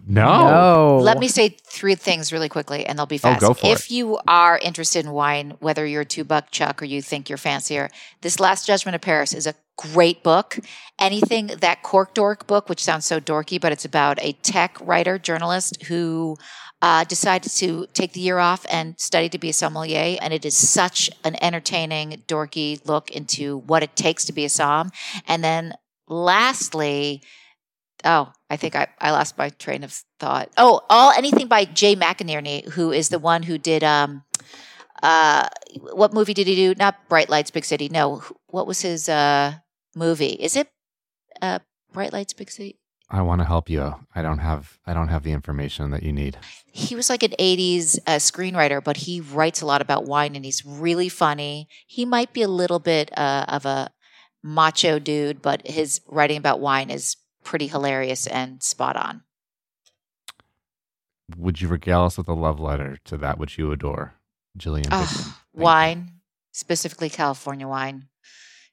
[0.07, 0.99] No.
[1.01, 3.41] Let me say three things really quickly, and they'll be Oh, fast.
[3.41, 3.91] go for if it.
[3.91, 7.37] you are interested in wine, whether you're a two buck chuck or you think you're
[7.37, 7.89] fancier,
[8.21, 10.59] this Last Judgment of Paris is a great book.
[10.99, 15.17] Anything that Cork Dork book, which sounds so dorky, but it's about a tech writer
[15.17, 16.37] journalist who
[16.81, 20.17] uh, decided to take the year off and study to be a sommelier.
[20.21, 24.49] And it is such an entertaining, dorky look into what it takes to be a
[24.49, 24.91] som.
[25.27, 25.73] And then
[26.07, 27.21] lastly,
[28.05, 30.49] Oh, I think I, I lost my train of thought.
[30.57, 34.23] Oh, all anything by Jay McInerney, who is the one who did um
[35.03, 35.47] uh
[35.93, 36.75] what movie did he do?
[36.75, 37.89] Not Bright Lights Big City.
[37.89, 39.55] No, what was his uh
[39.95, 40.33] movie?
[40.39, 40.69] Is it
[41.41, 41.59] uh
[41.91, 42.79] Bright Lights Big City?
[43.11, 43.95] I want to help you.
[44.13, 44.77] I don't have.
[44.85, 46.37] I don't have the information that you need.
[46.71, 50.45] He was like an 80s uh, screenwriter, but he writes a lot about wine and
[50.45, 51.67] he's really funny.
[51.87, 53.89] He might be a little bit uh, of a
[54.43, 59.23] macho dude, but his writing about wine is pretty hilarious and spot on.
[61.37, 64.15] Would you regale us with a love letter to that which you adore,
[64.57, 64.87] Gillian?
[64.91, 65.61] Oh, Thank you.
[65.63, 66.11] wine,
[66.51, 68.07] specifically California wine.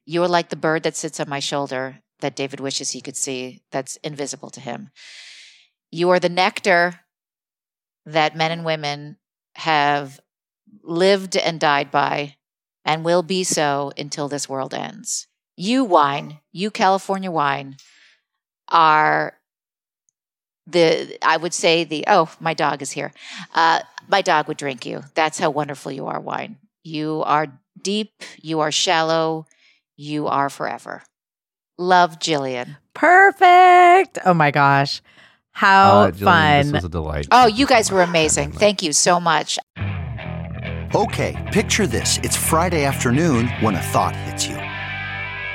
[0.05, 3.17] You are like the bird that sits on my shoulder that David wishes he could
[3.17, 4.91] see, that's invisible to him.
[5.91, 7.01] You are the nectar
[8.07, 9.19] that men and women
[9.57, 10.21] have
[10.83, 12.37] lived and died by
[12.85, 15.27] and will be so until this world ends.
[15.57, 17.77] You, wine, you, California wine,
[18.69, 19.35] are
[20.67, 23.13] the, I would say, the, oh, my dog is here.
[23.55, 25.03] Uh, my dog would drink you.
[25.15, 26.59] That's how wonderful you are, wine.
[26.83, 27.47] You are
[27.81, 28.13] deep,
[28.43, 29.47] you are shallow,
[29.97, 31.03] you are forever.
[31.79, 32.77] Love, Gillian.
[32.95, 34.19] Perfect.
[34.25, 35.03] Oh my gosh.
[35.53, 36.63] How Uh, Gillian, fun.
[36.63, 37.29] This was a delight.
[37.31, 38.53] Oh, you guys were amazing.
[38.53, 39.59] Thank you so much.
[40.95, 42.19] Okay, picture this.
[42.23, 44.57] It's Friday afternoon when a thought hits you.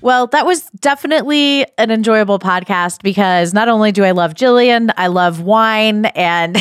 [0.00, 5.08] Well, that was definitely an enjoyable podcast because not only do I love Gillian, I
[5.08, 6.56] love wine and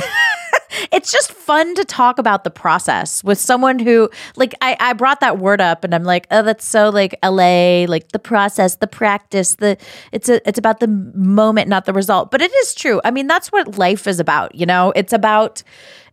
[0.91, 5.19] it's just fun to talk about the process with someone who like I, I brought
[5.19, 8.87] that word up and I'm like, oh, that's so like LA, like the process, the
[8.87, 9.77] practice, the
[10.11, 12.31] it's a it's about the moment, not the result.
[12.31, 13.01] But it is true.
[13.05, 14.91] I mean, that's what life is about, you know?
[14.95, 15.61] It's about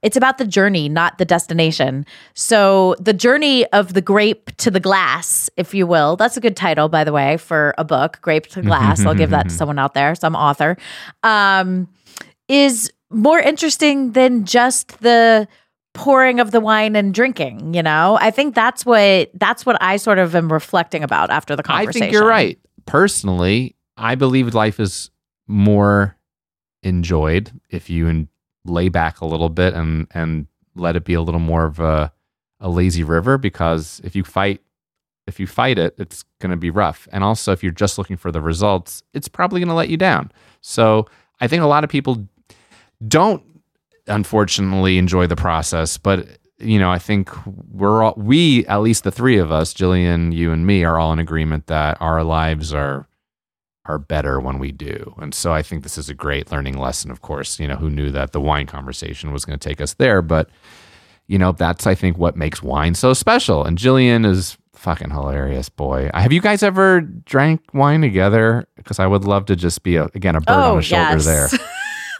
[0.05, 2.05] it's about the journey, not the destination.
[2.35, 6.17] So, the journey of the grape to the glass, if you will.
[6.17, 9.05] That's a good title, by the way, for a book, Grape to Glass.
[9.07, 10.77] I'll give that to someone out there, some author.
[11.23, 11.89] Um,
[12.49, 15.49] is more interesting than just the
[15.95, 18.19] pouring of the wine and drinking, you know?
[18.21, 22.03] I think that's what that's what I sort of am reflecting about after the conversation
[22.03, 22.59] I think you're right.
[22.85, 25.11] Personally, I believe life is
[25.47, 26.15] more
[26.83, 28.29] enjoyed if you
[28.65, 32.13] lay back a little bit and and let it be a little more of a
[32.61, 34.61] a lazy river because if you fight
[35.27, 37.09] if you fight it it's going to be rough.
[37.13, 39.97] And also if you're just looking for the results it's probably going to let you
[39.97, 40.33] down.
[40.61, 41.07] So
[41.41, 42.27] i think a lot of people
[43.07, 43.43] don't
[44.07, 47.31] unfortunately enjoy the process but you know i think
[47.73, 51.13] we're all we at least the three of us gillian you and me are all
[51.13, 53.09] in agreement that our lives are
[53.87, 55.15] are better when we do.
[55.19, 57.59] And so i think this is a great learning lesson of course.
[57.59, 60.23] You know who knew that the wine conversation was going to take us there?
[60.23, 60.49] But
[61.27, 63.65] you know that's i think what makes wine so special.
[63.65, 66.11] And gillian is fucking hilarious boy.
[66.13, 68.67] Have you guys ever drank wine together?
[68.77, 71.21] Because i would love to just be a, again a bird on oh, a shoulder
[71.21, 71.49] there.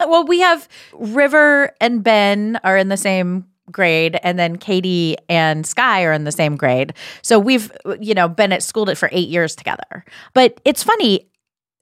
[0.01, 5.65] Well, we have River and Ben are in the same grade, and then Katie and
[5.65, 6.93] Sky are in the same grade.
[7.21, 10.05] So we've, you know, been at schooled it for eight years together.
[10.33, 11.27] But it's funny,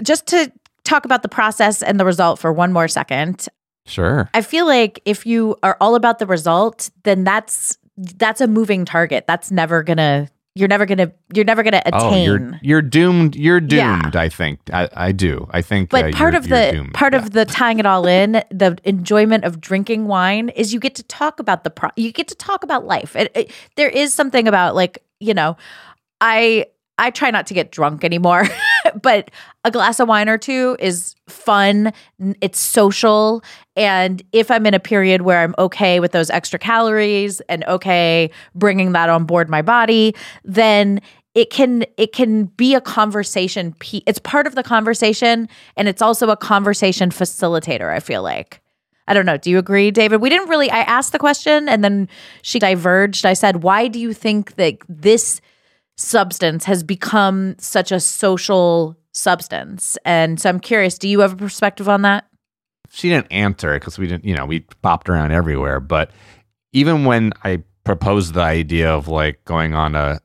[0.01, 0.51] just to
[0.83, 3.47] talk about the process and the result for one more second.
[3.85, 8.47] sure I feel like if you are all about the result, then that's that's a
[8.47, 9.25] moving target.
[9.27, 12.01] That's never gonna you're never gonna you're never gonna attain.
[12.01, 13.35] Oh, you're you're doomed.
[13.35, 14.01] You're Yeah.
[14.01, 14.15] doomed.
[14.15, 14.59] I think.
[14.71, 15.47] I, I do.
[15.51, 15.89] I think.
[15.89, 17.19] But uh, part you're- of the part Yeah.
[17.19, 21.03] of the tying it all in, the enjoyment of drinking wine is you get to
[21.03, 23.15] talk about the pro- you get to talk about life.
[23.15, 25.57] It, it- there is something about like you know,
[26.21, 26.67] I
[26.97, 28.47] I try not to get drunk anymore,
[29.01, 29.31] but
[29.63, 31.91] a glass of wine or two is fun.
[32.39, 33.43] It's social,
[33.75, 38.29] and if I'm in a period where I'm okay with those extra calories and okay
[38.53, 41.01] bringing that on board my body, then
[41.33, 43.75] it can it can be a conversation
[44.05, 48.59] it's part of the conversation and it's also a conversation facilitator i feel like.
[49.05, 49.35] I don't know.
[49.35, 50.21] Do you agree david?
[50.21, 52.07] We didn't really i asked the question and then
[52.41, 53.25] she diverged.
[53.25, 55.41] I said why do you think that this
[55.97, 61.35] substance has become such a social substance and so i'm curious do you have a
[61.35, 62.25] perspective on that
[62.89, 64.23] she didn't answer because we didn't.
[64.23, 65.79] You know, we popped around everywhere.
[65.79, 66.11] But
[66.73, 70.19] even when I proposed the idea of like going on a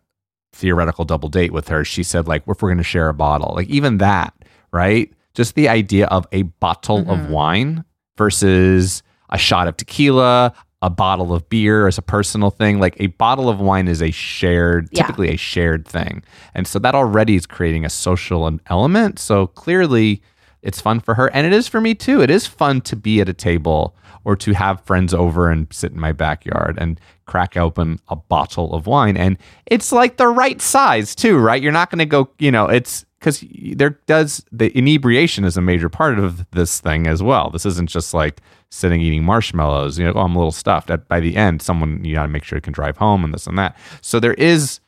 [0.53, 3.55] theoretical double date with her, she said like, if we're going to share a bottle,
[3.55, 4.35] like even that,
[4.71, 5.11] right?
[5.33, 7.11] Just the idea of a bottle Mm-hmm.
[7.11, 7.85] of wine
[8.19, 12.79] versus a shot of tequila, a bottle of beer as a personal thing.
[12.79, 15.03] Like a bottle of wine is a shared, Yeah.
[15.03, 16.23] typically a shared thing.
[16.55, 19.19] And so that already is creating a social element.
[19.19, 20.23] So clearly
[20.63, 21.29] it's fun for her.
[21.35, 22.21] And it is for me too.
[22.23, 25.93] It is fun to be at a table or to have friends over and sit
[25.93, 29.17] in my backyard and crack open a bottle of wine.
[29.17, 31.61] And it's like the right size too, right?
[31.63, 35.61] You're not going to go, you know, it's because there does the inebriation is a
[35.61, 37.51] major part of this thing as well.
[37.51, 38.41] This isn't just like
[38.71, 39.99] sitting eating marshmallows.
[39.99, 40.91] You know, oh, I'm a little stuffed.
[40.91, 43.33] At, by the end, someone you got to make sure you can drive home and
[43.33, 43.77] this and that.
[44.01, 44.81] So there is,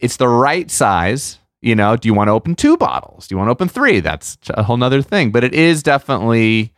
[0.00, 1.38] it's the right size.
[1.62, 3.26] You know, do you want to open two bottles?
[3.26, 4.00] Do you want to open three?
[4.00, 5.30] That's a whole nother thing.
[5.30, 6.74] But it is definitely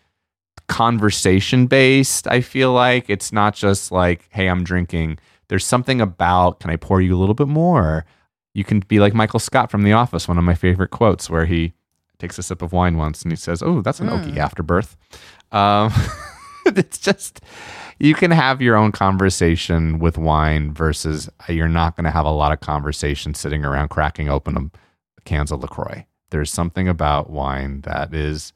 [0.69, 2.27] conversation based.
[2.29, 5.19] I feel like it's not just like, hey, I'm drinking.
[5.49, 8.05] There's something about, can I pour you a little bit more?
[8.55, 11.47] You can be like Michael Scott from The Office, one of my favorite quotes, where
[11.47, 11.73] he
[12.19, 14.97] takes a sip of wine once and he says, Oh, that's an oaky afterbirth.
[15.53, 15.93] Um,
[16.77, 17.41] it's just,
[17.99, 22.27] you can have your own conversation with wine versus uh, you're not going to have
[22.27, 26.07] a lot of conversation sitting around cracking open a cans of LaCroix.
[26.31, 28.53] There's something about wine that is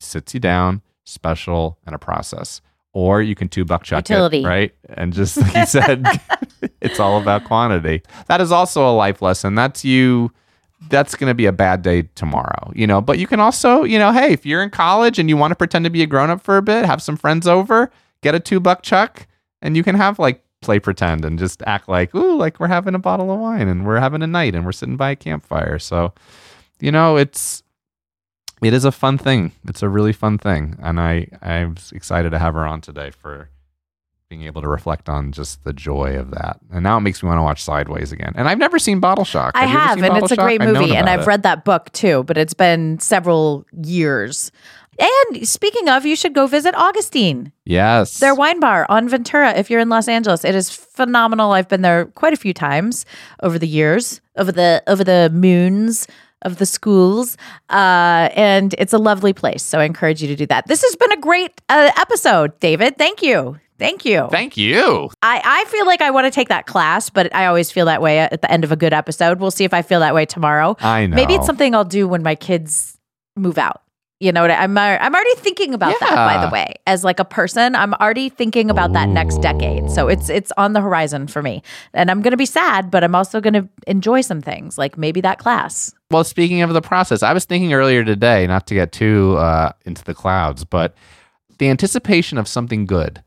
[0.00, 2.60] sits you down, special, and a process.
[2.92, 4.42] Or you can two buck chuck Utility.
[4.42, 4.74] it, right?
[4.88, 6.06] And just like you said,
[6.80, 8.02] it's all about quantity.
[8.28, 9.54] That is also a life lesson.
[9.54, 10.32] That's you.
[10.88, 13.00] That's going to be a bad day tomorrow, you know.
[13.00, 15.56] But you can also, you know, hey, if you're in college and you want to
[15.56, 17.90] pretend to be a grown up for a bit, have some friends over,
[18.22, 19.26] get a two buck chuck,
[19.62, 22.94] and you can have like play pretend and just act like, ooh, like we're having
[22.94, 25.78] a bottle of wine and we're having a night and we're sitting by a campfire.
[25.78, 26.12] So,
[26.80, 27.62] you know, it's
[28.62, 29.52] it is a fun thing.
[29.68, 33.50] It's a really fun thing, and I I'm excited to have her on today for
[34.28, 36.58] being able to reflect on just the joy of that.
[36.72, 38.32] And now it makes me want to watch Sideways again.
[38.36, 39.52] And I've never seen Bottle Shock.
[39.54, 40.44] I have, and Bottle it's a Shock?
[40.44, 41.26] great I've movie, and I've it.
[41.26, 42.24] read that book too.
[42.24, 44.50] But it's been several years.
[44.98, 48.18] And speaking of, you should go visit Augustine, Yes.
[48.18, 49.52] their wine bar on Ventura.
[49.52, 51.52] If you're in Los Angeles, it is phenomenal.
[51.52, 53.04] I've been there quite a few times
[53.42, 56.08] over the years, over the over the moons
[56.42, 57.36] of the schools,
[57.70, 59.62] uh, and it's a lovely place.
[59.62, 60.66] So I encourage you to do that.
[60.66, 62.96] This has been a great uh, episode, David.
[62.96, 63.58] Thank you.
[63.78, 64.28] Thank you.
[64.30, 65.10] Thank you.
[65.22, 68.00] I, I feel like I want to take that class, but I always feel that
[68.00, 69.40] way at the end of a good episode.
[69.40, 70.76] We'll see if I feel that way tomorrow.
[70.80, 71.16] I know.
[71.16, 72.98] Maybe it's something I'll do when my kids
[73.36, 73.82] move out.
[74.18, 76.76] You know what I, I'm I'm already thinking about that by the way.
[76.86, 79.90] As like a person, I'm already thinking about that next decade.
[79.90, 81.62] So it's it's on the horizon for me.
[81.92, 84.96] And I'm going to be sad, but I'm also going to enjoy some things, like
[84.96, 85.92] maybe that class.
[86.10, 89.72] Well, speaking of the process, I was thinking earlier today, not to get too uh,
[89.84, 90.94] into the clouds, but
[91.58, 93.22] the anticipation of something good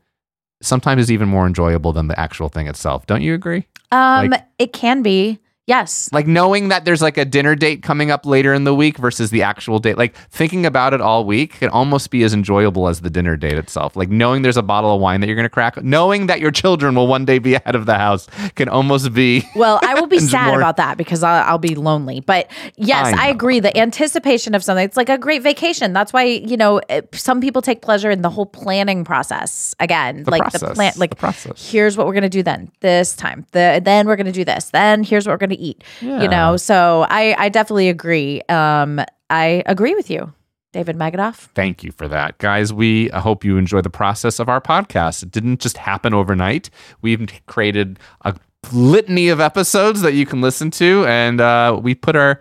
[0.62, 3.06] sometimes is even more enjoyable than the actual thing itself.
[3.06, 3.66] Don't you agree?
[3.92, 5.38] Um Like- it can be.
[5.66, 6.08] Yes.
[6.12, 9.30] Like knowing that there's like a dinner date coming up later in the week versus
[9.30, 13.02] the actual date, like thinking about it all week can almost be as enjoyable as
[13.02, 13.94] the dinner date itself.
[13.94, 16.50] Like knowing there's a bottle of wine that you're going to crack, knowing that your
[16.50, 19.46] children will one day be out of the house can almost be.
[19.54, 22.20] Well, I will be sad more- about that because I'll, I'll be lonely.
[22.20, 23.60] But yes, I I, agree.
[23.60, 25.92] The anticipation of something, it's like a great vacation.
[25.92, 29.74] That's why, you know, eh, some people take pleasure in the whole planning process.
[29.78, 31.70] Again, The like process, the plan, like the process.
[31.70, 33.44] here's what we're going to do then, this time.
[33.52, 34.70] The, then we're going to do this.
[34.70, 35.84] Then here's what we're going to eat.
[36.00, 38.42] You know, so I, I definitely agree.
[38.48, 40.32] Um, I agree with you,
[40.72, 41.48] David Magidoff.
[41.54, 42.72] Thank you for that, guys.
[42.72, 45.22] We uh, hope you enjoy the process of our podcast.
[45.22, 46.70] It didn't just happen overnight.
[47.02, 48.34] We've created a
[48.72, 52.40] litany of episodes that you can listen to, and uh, we put our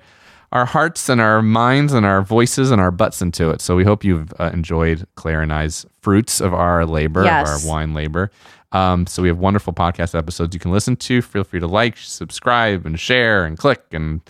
[0.51, 3.62] our hearts and our minds and our voices and our butts into it.
[3.62, 7.47] So we hope you've uh, enjoyed Clare and I's fruits of our labor, Yes.
[7.47, 8.32] of our wine labor.
[8.72, 11.22] Um, so we have wonderful podcast episodes you can listen to.
[11.22, 14.22] Feel free to like, subscribe, and share, and click, and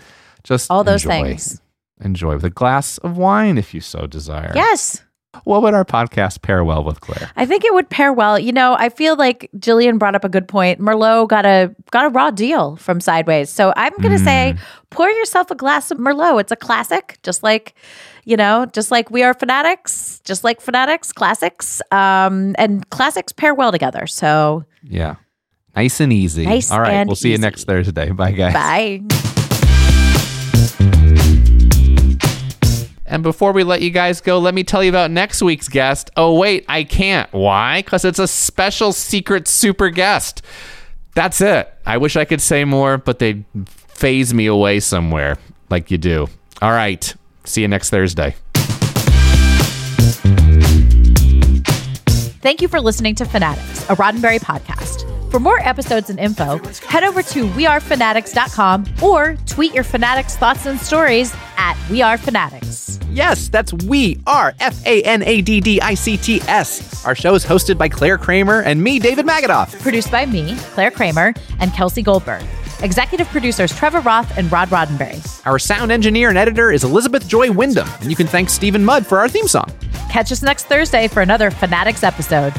[0.43, 1.23] just All those enjoy.
[1.23, 1.61] things.
[2.01, 4.53] Enjoy with a glass of wine if you so desire.
[4.55, 5.03] Yes.
[5.43, 7.29] What would our podcast pair well with, Clare?
[7.35, 8.39] I think it would pair well.
[8.39, 10.79] You know, I feel like Gillian brought up a good point.
[10.79, 13.49] Merlot got a got a raw deal from Sideways.
[13.49, 14.55] So I'm going to say
[14.89, 16.39] pour yourself a glass of Merlot.
[16.39, 17.75] It's a classic, just like,
[18.29, 21.81] you know, just like we are fanatics, just like fanatics, classics.
[21.91, 24.05] Um and classics pair well together.
[24.07, 25.15] So, Yeah.
[25.75, 26.45] Nice and easy.
[26.45, 26.91] Nice All right.
[26.93, 28.09] and we'll see you next Thursday.
[28.21, 28.53] Bye, guys.
[28.53, 29.01] bye.
[33.11, 36.11] And before we let you guys go, let me tell you about next week's guest.
[36.15, 37.31] Oh, wait, I can't.
[37.33, 37.81] Why?
[37.81, 40.43] Because it's a special secret super guest.
[41.15, 41.73] That's it.
[41.87, 45.37] I wish I could say more, but they phase me away somewhere
[45.71, 46.27] like you do.
[46.61, 47.15] All right.
[47.49, 48.35] See you next Thursday.
[52.41, 55.05] Thank you for listening to Fanaddicts, a Roddenberry podcast.
[55.31, 60.79] For more episodes and info, head over to wearefanaddicts.com or tweet your Fanaddicts thoughts and
[60.79, 63.03] stories at We Are Fanaddicts.
[63.11, 67.03] Yes, that's We Are F A N A D D I C T S.
[67.03, 69.79] Our show is hosted by Clare Kramer and me, David Magidoff.
[69.81, 72.43] Produced by me, Clare Kramer, and Kelsey Goldberg.
[72.81, 75.45] Executive producers Trevor Roth and Rod Roddenberry.
[75.45, 79.05] Our sound engineer and editor is Elizabeth Joy Wyndham, and you can thank Stephen Mudd
[79.05, 79.69] for our theme song.
[80.09, 82.53] Catch us next Thursday for another Fanaddicts episode.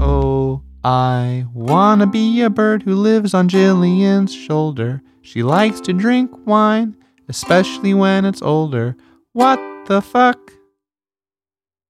[0.00, 5.02] Oh, I wanna be a bird who lives on Gillian's shoulder.
[5.20, 6.96] She likes to drink wine,
[7.28, 8.96] especially when it's older.
[9.32, 10.38] What the fuck?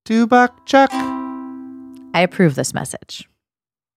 [0.05, 0.91] Do buck chuck.
[0.93, 3.28] I approve this message.